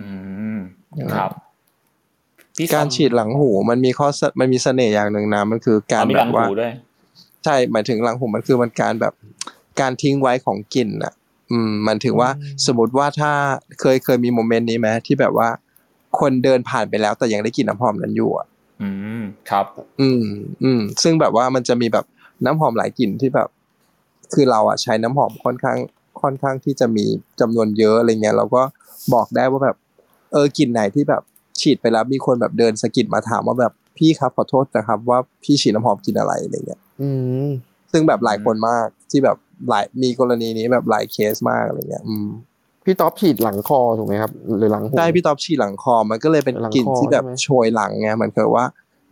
[0.00, 0.08] อื
[0.56, 0.58] ม
[1.14, 1.30] ครับ
[2.56, 6.72] พี่การฉีดหลังหูมันมีข้อเสมันมีเสน่ห์อย่างหนึ่งนะมันคือกาการรมีแบหลังบว่าหูด้วย
[7.44, 9.14] ใช่หมายถึงหลังหูมันคือมันการแบบ
[9.80, 11.12] การทิ้งไว้ของกลิ่นอะ
[11.50, 12.30] อืมมันถึงว่า
[12.66, 13.30] สมมติว่าถ้า
[13.80, 15.48] เคยเคยมีโมเมนต์นี้ไหมที่แบบว่า
[16.20, 18.46] คนเดินผ่านไปแล้วแต่ยังได้กลิ่นน้ำหอมนั้นอยู่อะ
[18.82, 18.88] อื
[19.20, 19.66] มครับ
[20.00, 20.24] อืม
[20.62, 22.04] อืมซึ่งแบบว่ามันจะมีแบบ
[22.44, 23.48] น้ำหอมหลายกลิ่นที่แบบ
[24.34, 25.78] คือเราอะใช้น้ำหอมค่อนข้าง
[26.22, 27.04] ค่อนข้างที่จะมี
[27.40, 28.62] จำนวนเยอะอะไรเงี้ยเราก็
[29.14, 29.76] บอกได้ว่าแบบ
[30.32, 31.22] เออกลิ่นไหนที่แบบ
[31.60, 37.08] ฉีดไปแล้วมีคนแบบเดินสะกิดมาถามว่าแบบพี่ครับขอโทษนะครับ ว่าพี่ฉีดน้ำหอมกลินอะไรอะไรเงี้ย อื
[37.46, 37.48] ม
[37.92, 39.36] ซึ่งแบบหลายคนมากที่แบบ
[39.68, 42.28] หลายมีกรณีนี้แบบหลายเคสมากอะไรเงี้ย อืม
[42.84, 48.64] พี่ท็อปฉีดหลังคอถูกไหมครับหรือหลังหูได้พี่ท็อปฉีดหลังคอมันก็เลยเป็นหลังคอกลิ่นที่แบบใช่ไหมโชยหลังไงมันคือว่า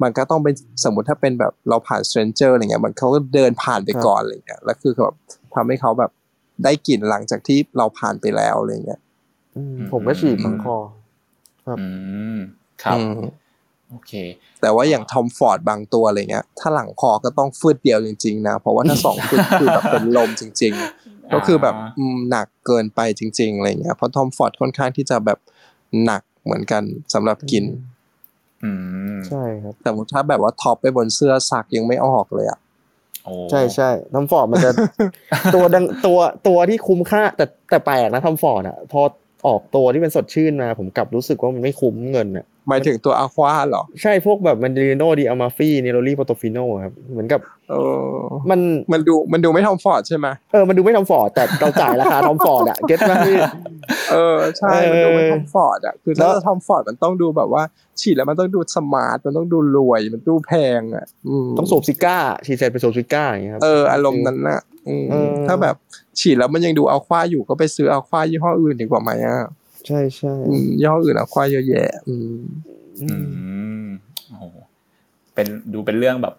[0.03, 0.55] มันก็ต้องเป็น
[0.85, 5.17] สมมติถ้าเป็นแบบเราผ่าน stranger อะไรเงี้ยมันเขาก็เดินผ่านไปก่อนอะไรเงี้ยแล้วคือแบบ
[5.55, 6.11] ทำให้เขาแบบ
[6.65, 9.01] ได้กลิ่นหลังจากที่เราผ่านไปแล้วอะไรเงี้ย
[9.57, 10.77] อืมผมก็ฉีดหลังคอ
[11.67, 11.87] ครับอื
[12.35, 12.39] ม
[12.83, 13.31] ครับอืม
[13.91, 14.13] โอเค
[14.61, 20.73] แต่ว่าอย่าง Tom Ford บางตัวอะไรเงี้ย ถ้าหลังคอก็ต้องฟืดเดียวจริงๆนะ เพราะว่าถ้าสองฟืดคือแบบเป็นลมจริง
[21.03, 25.39] ๆ ก็คือแบบอืมหนักเกินไปจริงๆอะไรเงี้ย เพราะ Tom Ford ค่อนข้างที่จะแบบ
[26.05, 26.83] หนักเหมือนกัน
[27.15, 27.65] สำหรับกลิ่น
[28.65, 28.71] อื
[29.17, 32.59] มใช่ครับ แต่ถ้าแบบว่า top ไปบนเสื้อสักยังไม่ออกเลยอะ
[33.25, 34.71] โอ้ใช่ใช่ Tom Ford มันจะ
[35.55, 39.01] ตัวดังตัวตัวที่คุ้มค่า แต่แต่แปลกนะ Tom Ford อะพอ
[39.47, 47.75] ออกตัวที่เป็นสดชื่นมา ผมกลับรู้สึกว่ามันไม่คุ้มเงินอะหมายถึงตัว Aqua เหรอ ใช่พวกแบบ Mandarino di Amalfi Neroli Portofino ครับ เหมือนกับเอ
[48.11, 48.21] อ
[48.51, 48.61] มัน
[48.93, 53.39] มันดูมันดูไม่ Tom Ford ใช่ไหมเออมันดูไม่ Tom Ford แต่เราจ่ายราคา Tom Ford อะ get ไหมพี่
[54.13, 57.63] เออใช่เออมันดูไม่ Tom Ford อะคือแล้ถ้าวจะ Tom Ford มันต้องดูแบบว่า
[58.01, 62.17] ฉีดแล้วมันต้องดู smart มันต้องดูรวยมันดูแพงอะอืมต้องสูบ cigar
[62.47, 65.77] ฉีดเสร็จไปสูบ cigar อย่างเงี้ยครับเอออารมณ์นั้นน่ะอืมเออถ้าแบบ
[66.21, 69.49] ฉีดแล้วมันยังดูเอาควาอยู่ก็ไปซื้อเอาควายี่ห้ออื่นดีกว่าไหมอะ
[69.87, 72.39] ใช่ใช่อืมยี่ห้ออื่นเอาควาเยอะแยะ อืม
[73.03, 73.15] อื
[73.83, 73.87] ม
[74.29, 74.45] โอ้โห
[75.35, 76.35] เป็นดูเป็นเรื่องแบบ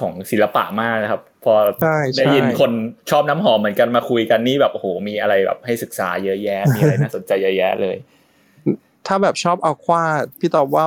[0.00, 1.52] ของศิลปะมากนะครับ พอ
[1.82, 2.70] ใช่ใช่ได้ยินคน
[3.10, 7.96] ชอบน้ำหอมเหมือนกันมาคุยกันนี่แบบโอ้โหมีอะไรแบบให้ศึกษาเยอะแยะ มีอะไรน่าสนใจเยอะแยะเลย
[9.06, 10.02] ถ้าแบบชอบเอาควา
[10.40, 10.84] พี่ตอบว่า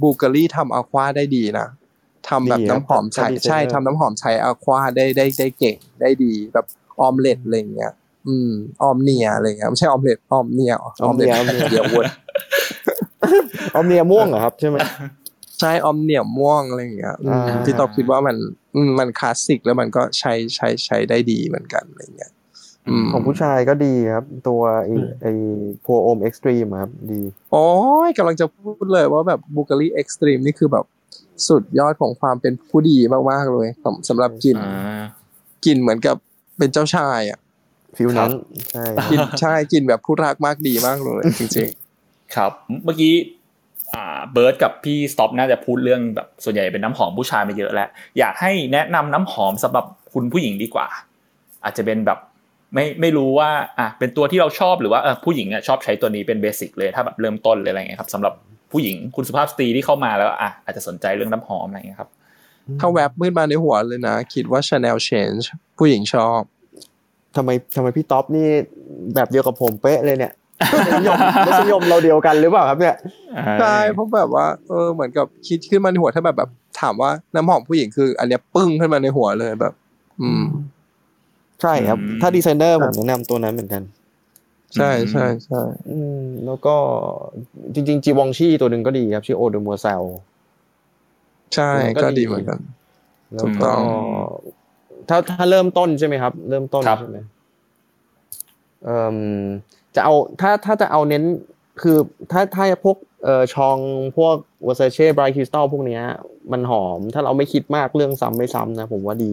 [0.00, 1.66] บูเกอรี่ทำเอาควาได้ดีนะ
[2.28, 6.66] ทำแบบดีครับน้ำหอมใช้ถ้าดีไซเนอร์ใช่ทำน้ำหอมใช้อะควาได้ได้ได้เก่งได้ดี แบบ
[7.00, 7.92] ออมเล็ตอะไรอย่างเงี้ย
[8.28, 8.50] อืม
[8.82, 12.04] ออมเนียอะไรเงี้ยไม่ใช่ออมเล็ตออมเนียออมเนียออมเนียเดียววน
[13.74, 14.76] ออมเนียม่วงเหรอครับใช่ไหม
[15.60, 18.36] ใช่ออมเนียม่วงอะไรอย่างเงี้ยอืมอ่าที่ตอบคิดว่ามัน
[18.74, 22.32] อืมมันคลาสสิกแล้วมันก็ใช้ใช้ใช้ได้ดีเหมือนกันอะไรเงี้ย
[22.88, 25.32] อืมของผู้ชายก็ดีครับ ตัวไอ้ไอ้
[25.84, 27.20] พัวโอมเอ็กซ์ตรีมครับดี
[27.52, 27.66] โอ้
[28.08, 30.84] ยกำลังจะพูดเลยว่าแบบ Bvlgari Extreme นี่คือแบบ
[31.48, 32.96] สุดยอดของความเป็นผู้ดี
[33.30, 35.02] มากๆเลยสำสำหรับกลิ่นอ่า
[35.64, 36.16] กลิ่นเหมือนกับ
[36.58, 37.38] เป็นเจ้าชายอะ
[37.96, 38.30] feel นั้น
[38.70, 41.68] ใช่กลิ่นใช่กลิ่นแบบผู้รักมากดีมากเลยจริง
[42.36, 42.52] ครับ
[42.84, 43.14] เมื่อกี้
[43.94, 47.88] อ่าเบิร์ดกับพี่สต็อปน่าจะพูดเรื่องแบบส่วนใหญ่เป็นน้ำหอมผู้ชายมาเยอะแล้ว
[48.18, 50.86] อยากให้แนะนำน้ำหอมสำหรับคุณผู้หญิงดีกว่า
[51.64, 52.18] อาจจะเป็นแบบ
[52.74, 58.34] ไม่ไม่รู้ว่าอะเป็นตัวที่เราชอบหรือว่าเออผู้หญิงอะชอบใช้ตัวนี้เป็นเบสิกเลยถ้าแบบเริ่มต้นเลยอะไรเงี้ยครับสำหรับ
[58.72, 62.17] ผู้หญิงคุณสุภาพสตรีที่เข้ามาแล้วอะอาจจะสนใจเรื่องน้ำหอมอะไรเงี้ยครับๆ
[62.80, 65.42] ถ้าแวบขึ้นมาในหัวเลยนะ คิดว่า Chanel Change
[65.78, 66.40] ผู้หญิงชอบ
[67.36, 68.48] ทำไมทำไมพี่ท็อปนี่
[69.14, 70.32] แบบเดียวกับผมเป๊ะเลยเนี่ย
[70.72, 72.96] รสนิยมรสนิยมเราเดียวกันหรือเปล่าครับเนี่ย
[73.60, 76.50] ใช่เพราะแบบว่าเออเหมือนกับคิดขึ้นมาในหัวถ้าแบบแบบ
[76.80, 79.72] ถามว่าน้ำหอมผู้หญิงคือ อันเนี้ยปึ้งขึ้นมาในหัวเลยแบบ
[80.20, 80.44] อืม
[81.62, 83.82] ใช่ครับอืมถ้าดีไซเนอร์ผมแนะนำตัวนั้นเหมือนกัน
[84.74, 86.74] ใช่ใช่ใช่อืมแล้วก็
[87.74, 90.02] จริงๆจีวองชี่ตัวหนึ่งก็ดีครับ ชื่อโอเดมัวเซล
[91.54, 91.70] ใช่
[92.02, 92.58] ก็ดีเหมือนกัน
[93.34, 93.80] แล้วถูกต้ก็อง
[95.08, 97.18] ถ้าถ้าเริ่มต้นใช่ไหมครับ เริ่มต้นครับใช่ไหม
[98.84, 99.18] เอ่อ
[99.94, 101.24] จะเอาถ้าถ้าจะเอาเน้น
[101.82, 101.96] คือ
[102.32, 103.76] ถ้าถ้าพวกเอ่อชอง
[104.16, 104.36] พวก
[104.66, 106.02] วอเซเช่บรายคริสตัลพวกเนี้ย
[106.52, 109.32] มันหอม ถ้าเราไม่คิดมากเรื่องซ้ำไม่ซ้ำนะ ผมว่าดี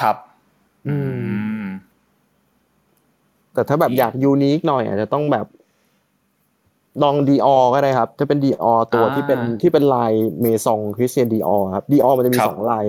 [0.00, 0.16] ครับ
[0.88, 1.66] อืมอืม
[3.54, 5.46] แต่ถ้าแบบอยากยูนิคหน่อยอาจจะต้องแบบ
[7.02, 12.84] ลองดีออก็ได้ครับ จะเป็นดีออตัวอ่าที่เป็นที่เป็นลายเมซองคริสเตียนดีออครับดีออมันจะมีครับสองลาย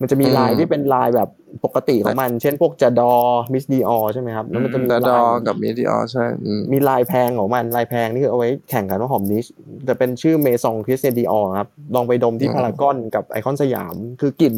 [0.00, 1.28] มันจะมีลายอืมที่เป็นลายแบบ
[1.64, 3.12] ปกติของมัน เช่นพวกจดอ
[3.52, 9.44] มิสดีออใช่ไหมครับแล้วมันจะมีดาดลาอยกับมิดิออใช่อืมมีลายแพงของมันลายแพงนี่คือเอาไว้แข่งกันว่าหอมนิช
[9.88, 14.54] จะเป็นชื่อ Maison Christian Dior ครับลองไปดมที่อืมพารากอนกับไอคอนสยามคือกลิ่น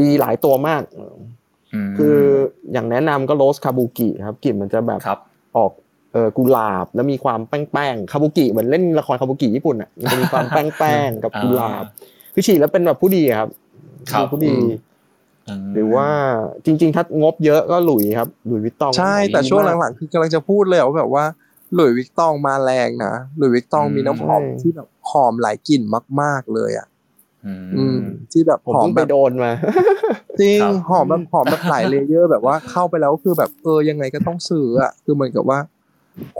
[0.00, 0.82] ดีหลายตัวมาก
[1.88, 2.16] มคือ
[2.72, 5.18] อย่างแนะนำก็ Rose Kabuki ครับกลิ่นมันจะแบบครับ
[5.56, 5.72] ออก
[6.12, 11.84] เออกุหลาบแล้วมีความแป้งๆคาบุกิเหมือนเล่นละครคาบุกิญี่ปุ่นอะมันจะมีความแป้งๆกับกุหลาบ
[12.34, 13.48] คือฉีดแล้วเป็นแบบผู้ดีอะครับ
[14.12, 14.56] ครับดูผู้ดี
[15.48, 16.08] อืมหรือว่า
[16.64, 21.24] จริง ๆ ถ้างบเยอะก็หลุยครับหลุยวิตตองใช่แต่ช่วงหลังๆคือกำลังจะพูดเลยว่าแบบว่า
[21.74, 25.82] Louis Vuitton มาแรงนะ Louis Vuitton มีน้ำหอมที่แบบหอมหลายกลิ่น
[26.20, 26.86] มาก ๆเลยอะ
[27.46, 27.98] อืมอืม
[28.32, 29.52] ที่แบบผมหอมเพิ่งแบไปบโดมมา
[30.40, 35.58] จริงครับหอมแบบหอมแบบหลาย layer แบบว่าเข้าไปแล้วคือแบบเออยังไงก็ต้องซื้ออะคือเหมือนกับว่า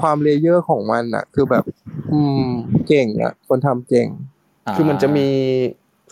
[0.00, 1.64] ความ layer ของมันอะคือแบบ
[2.12, 2.48] อืม
[2.88, 4.08] เก่งอะคนทำเก่ง
[4.76, 5.26] คือมันจะมี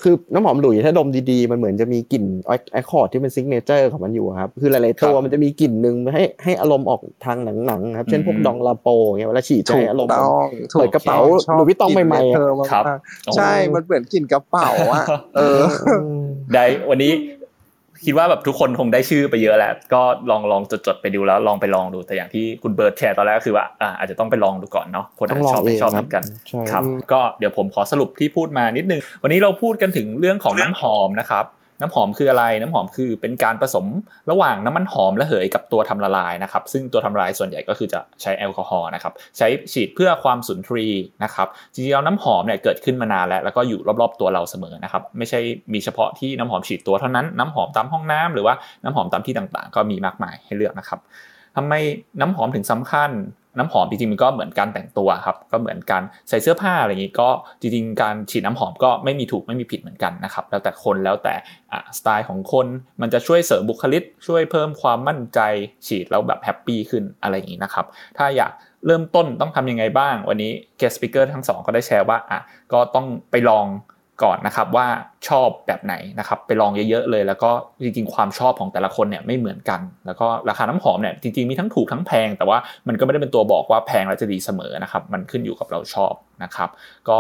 [0.02, 2.24] คือน้ำหอมหลุยถ้าดมดีๆ มันเหมือนจะมีกลิ่น
[2.72, 15.04] accord ที่เป็น signature ของมันอยู่ครับ คือหลายๆตัวมันจะมีกลิ่นหนึ่งให้ให้อารมณ์ออกทางหนังๆครับ เช่นพวก Dans la Peau เงี้ยเวลาฉีดจะถูให้กอารมณ์ต้องถูเปิดกระเป๋าชอบ Louis Vuitton กลิ่นใหม่ๆเธอมากครับๆใช่ มันเหมือนกลิ่นกระเป๋าอะ
[15.36, 15.60] เออ
[16.54, 17.12] ได้วันนี้
[18.04, 26.82] คิดว่าแบบทุกคนคงได้ชื่อไปเยอะแล้ว ก็ลองลองจดๆไปดูแล้วลองไปลองดูแต่อย่างที่คุณเบิร์ดแชร์ตอนแรกก็คือว่าอ่าอาจจะต้องไปลองดูก่อนเนาะคนอาจต้องจะลองชอบไม่ชอบเองเหมือนกันใช่ครับ
[27.12, 31.44] ก็เดี๋ยวผมขอสรุปที่พูดมานิดนึง วันนี้เราพูดกันถึงเรื่องของน้ำหอมนะครับ
[31.80, 33.86] น้ำหอมคืออะไร น้ำหอมคือเป็นการผสม
[34.30, 40.86] ระหว่างน้ำมันหอมระเหยกับตัวทำละลายนะครับ ซึ่งตัวทำละลายส่วนใหญ่ก็คือจะใช้แอลกอฮอล์นะครับ ใช้ฉีดเพื่อความสุนทรี
[41.24, 45.40] นะครับจริงๆแล้วน้ำหอมเนี่ยเกิดขึ้นมานานแล้วแล้วก็อยู่รอบๆตัวเราเสมอนะครับ ไม่ใช่
[45.72, 48.54] มีเฉพาะที่น้ำหอมฉีดตัวเท่านั้นน้ำหอมตามห้องน้ำหรือว่า
[48.84, 51.00] น้ำหอมตามที่ต่างๆ ก็มีมากมายให้เลือกนะครับ
[51.56, 51.74] ทำไม
[52.20, 53.10] น้ำหอมถึงสำคัญ
[53.58, 57.28] น้ำหอมจริงๆมันก็เหมือนการแต่งตัวครับก็เหมือนการใส่เสื้อผ้าอะไรอย่างนี้ก็
[57.60, 61.34] จริงๆ การฉีดน้ำหอมก็ไม่มีถูกไม่มีผิดเหมือนกันนะครับแล้วแต่คนแล้วแต่
[61.72, 62.66] อะสไตล์ของคน
[63.00, 65.40] มันจะช่วยเสริมบุคลิกช่วยเพิ่มความมั่นใจ
[65.86, 67.86] ฉีดแล้วแบบแฮปปี้ขึ้นอะไรอย่างนี้นะครับ
[68.18, 68.52] ถ้าอยาก
[68.86, 72.40] เริ่มต้นต้องทำยังไงบ้าง วันนี้ guest speaker ทั้งสองก็ได้แชร์ว่าอะ
[72.72, 73.66] ก็ต้องไปลอง
[74.22, 74.86] ก่อนนะครับว่า
[75.28, 77.50] ชอบแบบไหนนะครับไปลองเยอะๆเลย แล้วก็
[77.82, 82.58] จริงๆ ความชอบของแต่ละคนเนี่ยไม่เหมือนกัน แล้วก็ราคาน้ำหอมเนี่ยจริงๆมีทั้งถูกทั้งแพง แต่ว่า
[82.88, 86.12] มันก็ไม่ได้เป็นตัวบอกว่าแพงแล้วจะดีเสมอนะครับมันขึ้นอยู่กับเราชอบ
[86.42, 86.68] นะครับ
[87.08, 87.18] ก็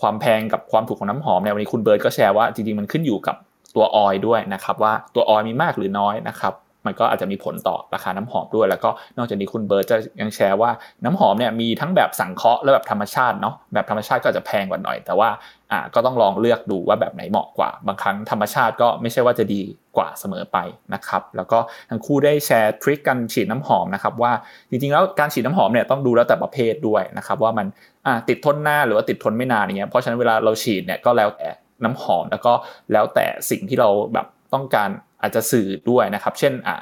[0.00, 3.36] ความแพงกับความถูกของน้ำหอมเนี่ยวันนี้คุณเบิร์ดก็แชร์ว่าจริงๆมันขึ้นอยู่กับ
[3.74, 6.54] ตัวออยด้วยนะครับว่าตัวออยมีมากหรือน้อยนะครับ
[6.86, 10.70] มันก็อาจจะมีผลต่อราคาน้ำหอมด้วย แล้วก็นอกจากนี้คุณเบิร์ตจะยังแชร์ว่า
[11.04, 15.28] น้ำหอมเนี่ยมีทั้งแบบสังเคราะห์และแบบธรรมชาติเนาะแบบธรรมชาติก็จจะแพงกว่าหน่อย แต่ว่า
[15.72, 19.60] อ่าก็ต้องลองเลือกดูว่าแบบไหนเหมาะกว่า บางครั้งธรรมชาติก็ไม่ใช่ว่าจะดี
[19.96, 20.58] กว่าเสมอไป
[20.94, 21.58] นะครับ แล้วก็
[21.90, 24.32] ทั้งคู่ได้แชร์ทริคการฉีดน้ำหอมนะครับว่า
[24.70, 27.66] จริงๆแล้วการฉีดน้ำหอมเนี่ยต้องดูแล้วแต่ประเภทด้วยนะครับว่ามัน
[28.06, 31.48] อ่าติดทนนานหรือว่าติดทนไม่นานอย่างเงี้ยเพราะฉะนั้นเวลาเราฉีดเนี่ยก็แล้วแต่
[31.84, 32.52] น้ำหอมแล้วก็
[32.92, 34.90] แล้วแต่สิ่งที่เราแบบ ต้องการ
[35.22, 36.76] อาจจะสื่อด้วยนะครับ เช่นอ่า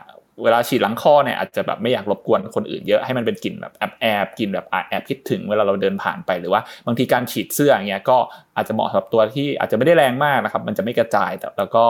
[0.45, 8.19] เวลาฉีดหลังคอเนี่ยอาจจะแบบไม่อยากรบกวนคนอื่นเยอะให้มันเป็นกลิ่นแบบแอบแอบกลิ่นแบบแอบคิดถึงเวลาเราเดินผ่านไปหรือว่าบางทีการฉีดเสื้ออย่างเงี้ยก็
[8.57, 11.85] อาจจะเหมาะสำหรับตัวที่อาจจะไม่ได้แรงมากนะครับมันจะไม่กระจายแต่แล้วก็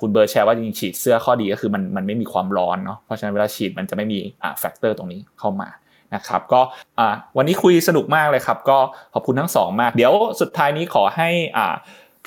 [0.00, 5.68] คุณเบิร์ดแชร์ว่าจริงๆฉีดเสื้อข้อดีก็คือมันมันไม่มีความร้อนเนาะเพราะฉะนั้นเวลาฉีดมันจะไม่มีอ่า factor ตรงนี้เข้ามา
[6.14, 6.60] นะครับก็
[6.98, 8.78] อ่าวันนี้คุยสนุกมากเลยครับ ก็
[9.14, 11.74] ขอบคุณทั้งสองมาก เดี๋ยวสุดท้ายนี้ขอให้อ่า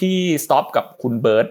[0.02, 1.48] พี่สต็อปกับคุณเบิร์ด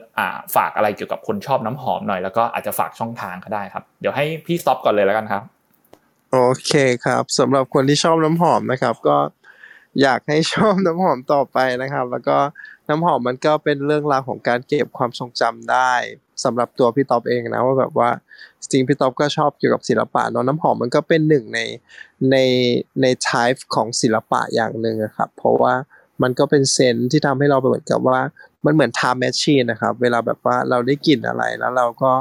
[0.56, 5.42] ฝากอะไรเกี่ยวกับคนชอบน้ำหอมหน่อยแล้วก็อาจจะฝากช่องทางก็ได้ครับ เดี๋ยวให้พี่สต็อปก่อนเลยแล้วกันครับ
[6.32, 6.72] โอเค
[7.04, 9.16] ครับสำหรับคนที่ชอบน้ำหอมนะครับ ก็
[10.02, 12.36] อยากให้ชอบน้ำหอมต่อไปนะครับ แล้วก็
[12.88, 15.92] น้ำหอมมันก็เป็นเรื่องราวของการเก็บความทรงจำได้
[16.44, 18.10] สำหรับตัวพี่ต๊อบเองนะว่าแบบว่า
[18.70, 21.60] จริงพี่ต๊อบก็ชอบเกี่ยวกับศิลปะเนาะน้ำหอมมันก็เป็นหนึ่งใน
[22.30, 22.36] ใน
[23.02, 25.74] ใน type ของศิลปะอย่างหนึ่งครับ เพราะว่า
[26.22, 28.18] มันก็เป็นเซนที่ทำให้เราเหมือนกับว่า
[28.64, 32.12] มันเหมือน time machine นะครับ เวลาแบบว่าเราได้กลิ่นอะไรแล้วเราก็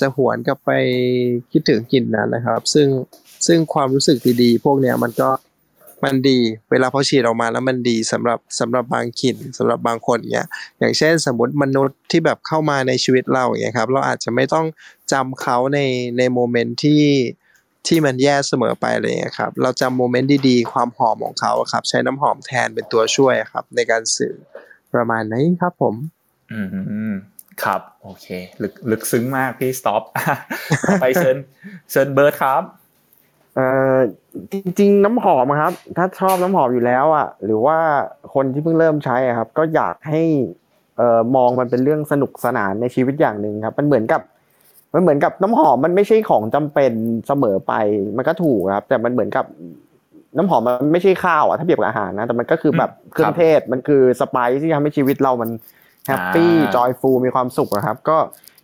[0.00, 0.70] จะหวนกลับไป
[1.52, 2.88] คิดถึงกลิ่นนั้นนะครับ ซึ่ง
[3.46, 5.30] ซึ่งความรู้สึกดีๆพวกเนี้ยมันก็
[6.04, 6.38] มันดี
[6.70, 10.48] เวลาพอฉีดออกมาแล้วมันดีสำหรับสำหรับบางกลิ่นสำหรับบางคนเนี้ย
[10.78, 14.66] อย่างเช่นสมมติมนุษย์ที่แบบเข้ามาในชีวิตเราอย่างเงี้ยครับ เราอาจจะไม่ต้อง
[15.12, 15.78] จำเขาใน
[16.18, 17.02] ใน moment ที่
[17.86, 24.34] ที่มันแย่เสมอไปเลยครับ เราจำ moment ดีๆ ความหอมของเขาครับ ใช้น้ำหอมแทนเป็นตัวช่วยครับ ในการสื่อ
[24.94, 25.94] ประมาณนี้ครับผม
[26.52, 26.60] อื
[27.12, 27.14] ม
[27.64, 28.26] ครับ โอเค
[28.62, 30.02] ลึกลึกซึ้งมากพี่สต็อป
[31.00, 31.36] ไปเชิญ
[31.90, 32.62] เชิญเบิร์ดครับ
[33.54, 33.96] เอ่อ
[34.52, 37.78] จริง ๆ น้ำหอมครับ ถ้าชอบน้ำหอมอยู่แล้วอะ หรือว่า
[38.34, 40.22] คนที่เพิ่งเริ่มใช้อะครับ ก็อยากให้
[40.96, 44.22] เอ่อมองมันเป็นเรื่องสนุกสนานในชีวิตอย่างหนึ่งครับ มันเหมือนกับ
[44.96, 46.92] มันเหมือนกับน้ำหอมมันไม่ใช่ของจำเป็น
[47.26, 47.72] เสมอไป
[48.16, 49.44] มันก็ถูกครับ แต่มันเหมือนกับ
[50.36, 55.50] น้ำหอมมันไม่ใช่ข้าวอะถ้าเปรียบกับอาหารนะ แต่มันก็คือแบบเครื่องเทศมันคือ spice ที่ทำให้ชีวิตเรามัน
[56.06, 58.16] happy joyful มีความสุขนะครับ ก็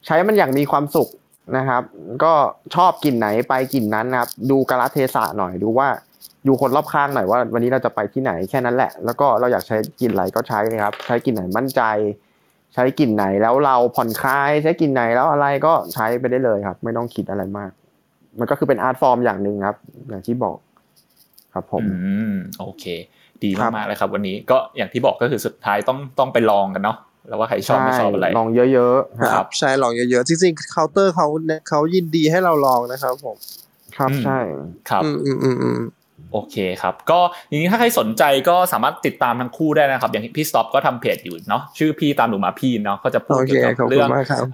[0.06, 1.08] ใช้มันอย่างมีความสุข
[1.56, 1.82] นะครับ
[2.24, 2.32] ก็
[2.74, 5.88] ชอบกลิ่นไหนไปกลิ่นนั้นนะครับ ดูกาลเทศะหน่อยดูว่า
[6.46, 11.82] ดูคนรอบข้างหน่อยว่า วันนี้เราจะไปที่ไหนแค่นั้นแหละ แล้วก็เราอยากใช้กลิ่นอะไรก็ใช้นะครับ ใช้กลิ่นไหนมั่นใจ
[12.74, 17.70] ใช้กลิ่นไหนแล้วเราผ่อนคลายใช้กลิ่นไหนแล้วอะไรก็ใช้ไปได้เลยครับ ไม่ต้องคิดอะไรมาก
[18.38, 19.76] มันก็คือเป็นอาร์ตฟอร์มอย่างหนึ่งครับ
[20.08, 20.56] อย่างที่บอก
[21.54, 21.92] ครับผมอื
[22.32, 22.84] มโอเค
[23.44, 26.96] ดีมากๆเลยครับ วันนี้ก็อย่างที่บอกก็คือสุดท้ายต้องต้องไปลองกันเนาะ
[27.28, 31.26] แล้วว่าใครชอบไม่ชอบอะไรลองเยอะๆครับ ใช่ลองเยอะๆจริงๆเคาน์เตอร์เขา
[31.68, 33.36] เขายินดีให้เราลองนะครับ ผม
[33.96, 34.38] ครับใช่
[34.90, 35.80] ครับ อืมอืมอืมอืม
[36.32, 44.44] โอเคครับก็อย่างนี้ถ้าใครสนใจก็สามารถติดตามทั้งคู่ได้นะครับ อย่างพี่สต็อปก็ทำเพจอยู่เนาะชื่อพี่ตามหนูมาพี่เนาะก็จะพูดโอเคเกี่ยวขอกับบคุเรื่ณองมากครับ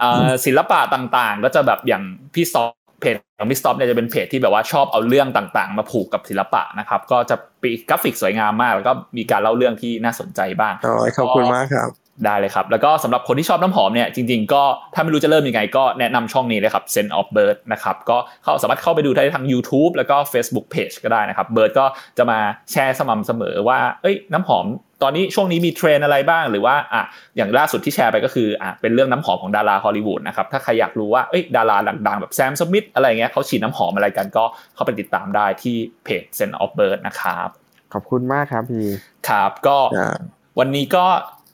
[0.47, 2.03] ศิลปะต่างๆ ก็จะแบบอย่าง
[2.35, 11.91] พี่สต็อปเพจของพี่สต็อปเนี่ยจะเป็นเพจที่แบบว่าชอบเอาเรื่องต่างๆ มาผูกกับศิลปะนะครับ ก็จะมีกราฟิกสวยงามมาก แล้วก็มีการเล่าเรื่องที่น่าสนใจบ้างอ๋อขอบคุณมากครับ
[12.25, 14.63] ได้เลยครับ แล้วก็สำหรับคนที่ชอบน้ำหอมเนี่ยจริงๆ ก็
[14.95, 21.87] ถ้าไม่รู้จะเริ่มยังไงก็แนะนำช่องนี้เลยครับ Scent of Bird นะครับก็เขาสามารถเข้าไปดูได้ทาง YouTube แล้วก็ Facebook Page ก็ได้นะครับ Bird ก็
[22.19, 22.39] จะมา
[22.71, 24.67] แชร์สม่ำเสมอว่าเอ้ยน้ำหอม
[25.03, 27.03] ตอนนี้ช่วงนี้มีเทรนอะไรบ้างหรือว่าอะ
[27.37, 34.45] อย่างล่าสุดที่แชร์ไปก็คืออะเป็นเรื่องน้ำหอมของดาราฮอลลีวูดนะครับถ้าใครอยากรู้ว่าเอ้ยดาราดังๆ แบบแซมสมิธอะไรเงี้ยเขาฉีดน้ำหอมอะไรกันก็
[34.75, 37.49] เข้าไปติดตามได้ที่เพจ Scent of Bird นะครับ
[37.93, 38.87] ขอบคุณมากครับพี่
[39.29, 40.17] ครับก็อ่า
[40.59, 41.07] วันนี้ก็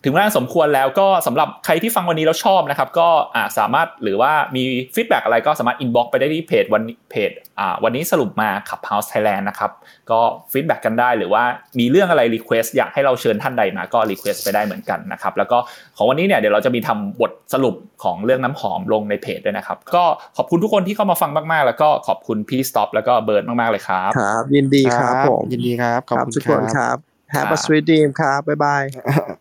[0.05, 9.71] ถึงเวลาสมควรแล้วก็สำหรับใครที่ฟังวันนี้แล้วชอบนะครับ ก็อ่าสามารถหรือว่ามี feedback อะไรก็สามารถ inbox ไปได้ที่เพจวันเพจอ่าวันนี้สรุปมาขับ House Thailand นะครับ
[10.11, 10.21] ก็
[10.53, 11.45] feedback กันได้หรือว่า
[11.79, 15.59] มีเรื่องอะไร request อยากให้เราเชิญท่านใดมาก็ request ไปได้เหมือนกันนะครับ แล้วก็
[15.97, 17.75] ของวันนี้เนี่ยเดี๋ยวเราจะมีทำบทสรุป
[18.05, 20.05] ของเรื่องน้ำหอมลงในเพจด้วยนะครับ ก็
[20.37, 28.83] ขอบคุณทุกคนที่เข้ามาฟังมากๆ แล้วก็ขอบคุณพี่สต็อปแล้วก็เบิร์ดมากๆเลยครับครับยินดีครับผมยินดีครับขอบครับคุณทุกคนครับ Have a sweet dream ครับบ๊ายบาย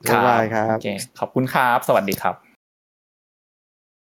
[0.09, 0.89] บ๊ายบายครับโอเค
[1.19, 2.35] ขอบคุณครับ สวัสดีครับ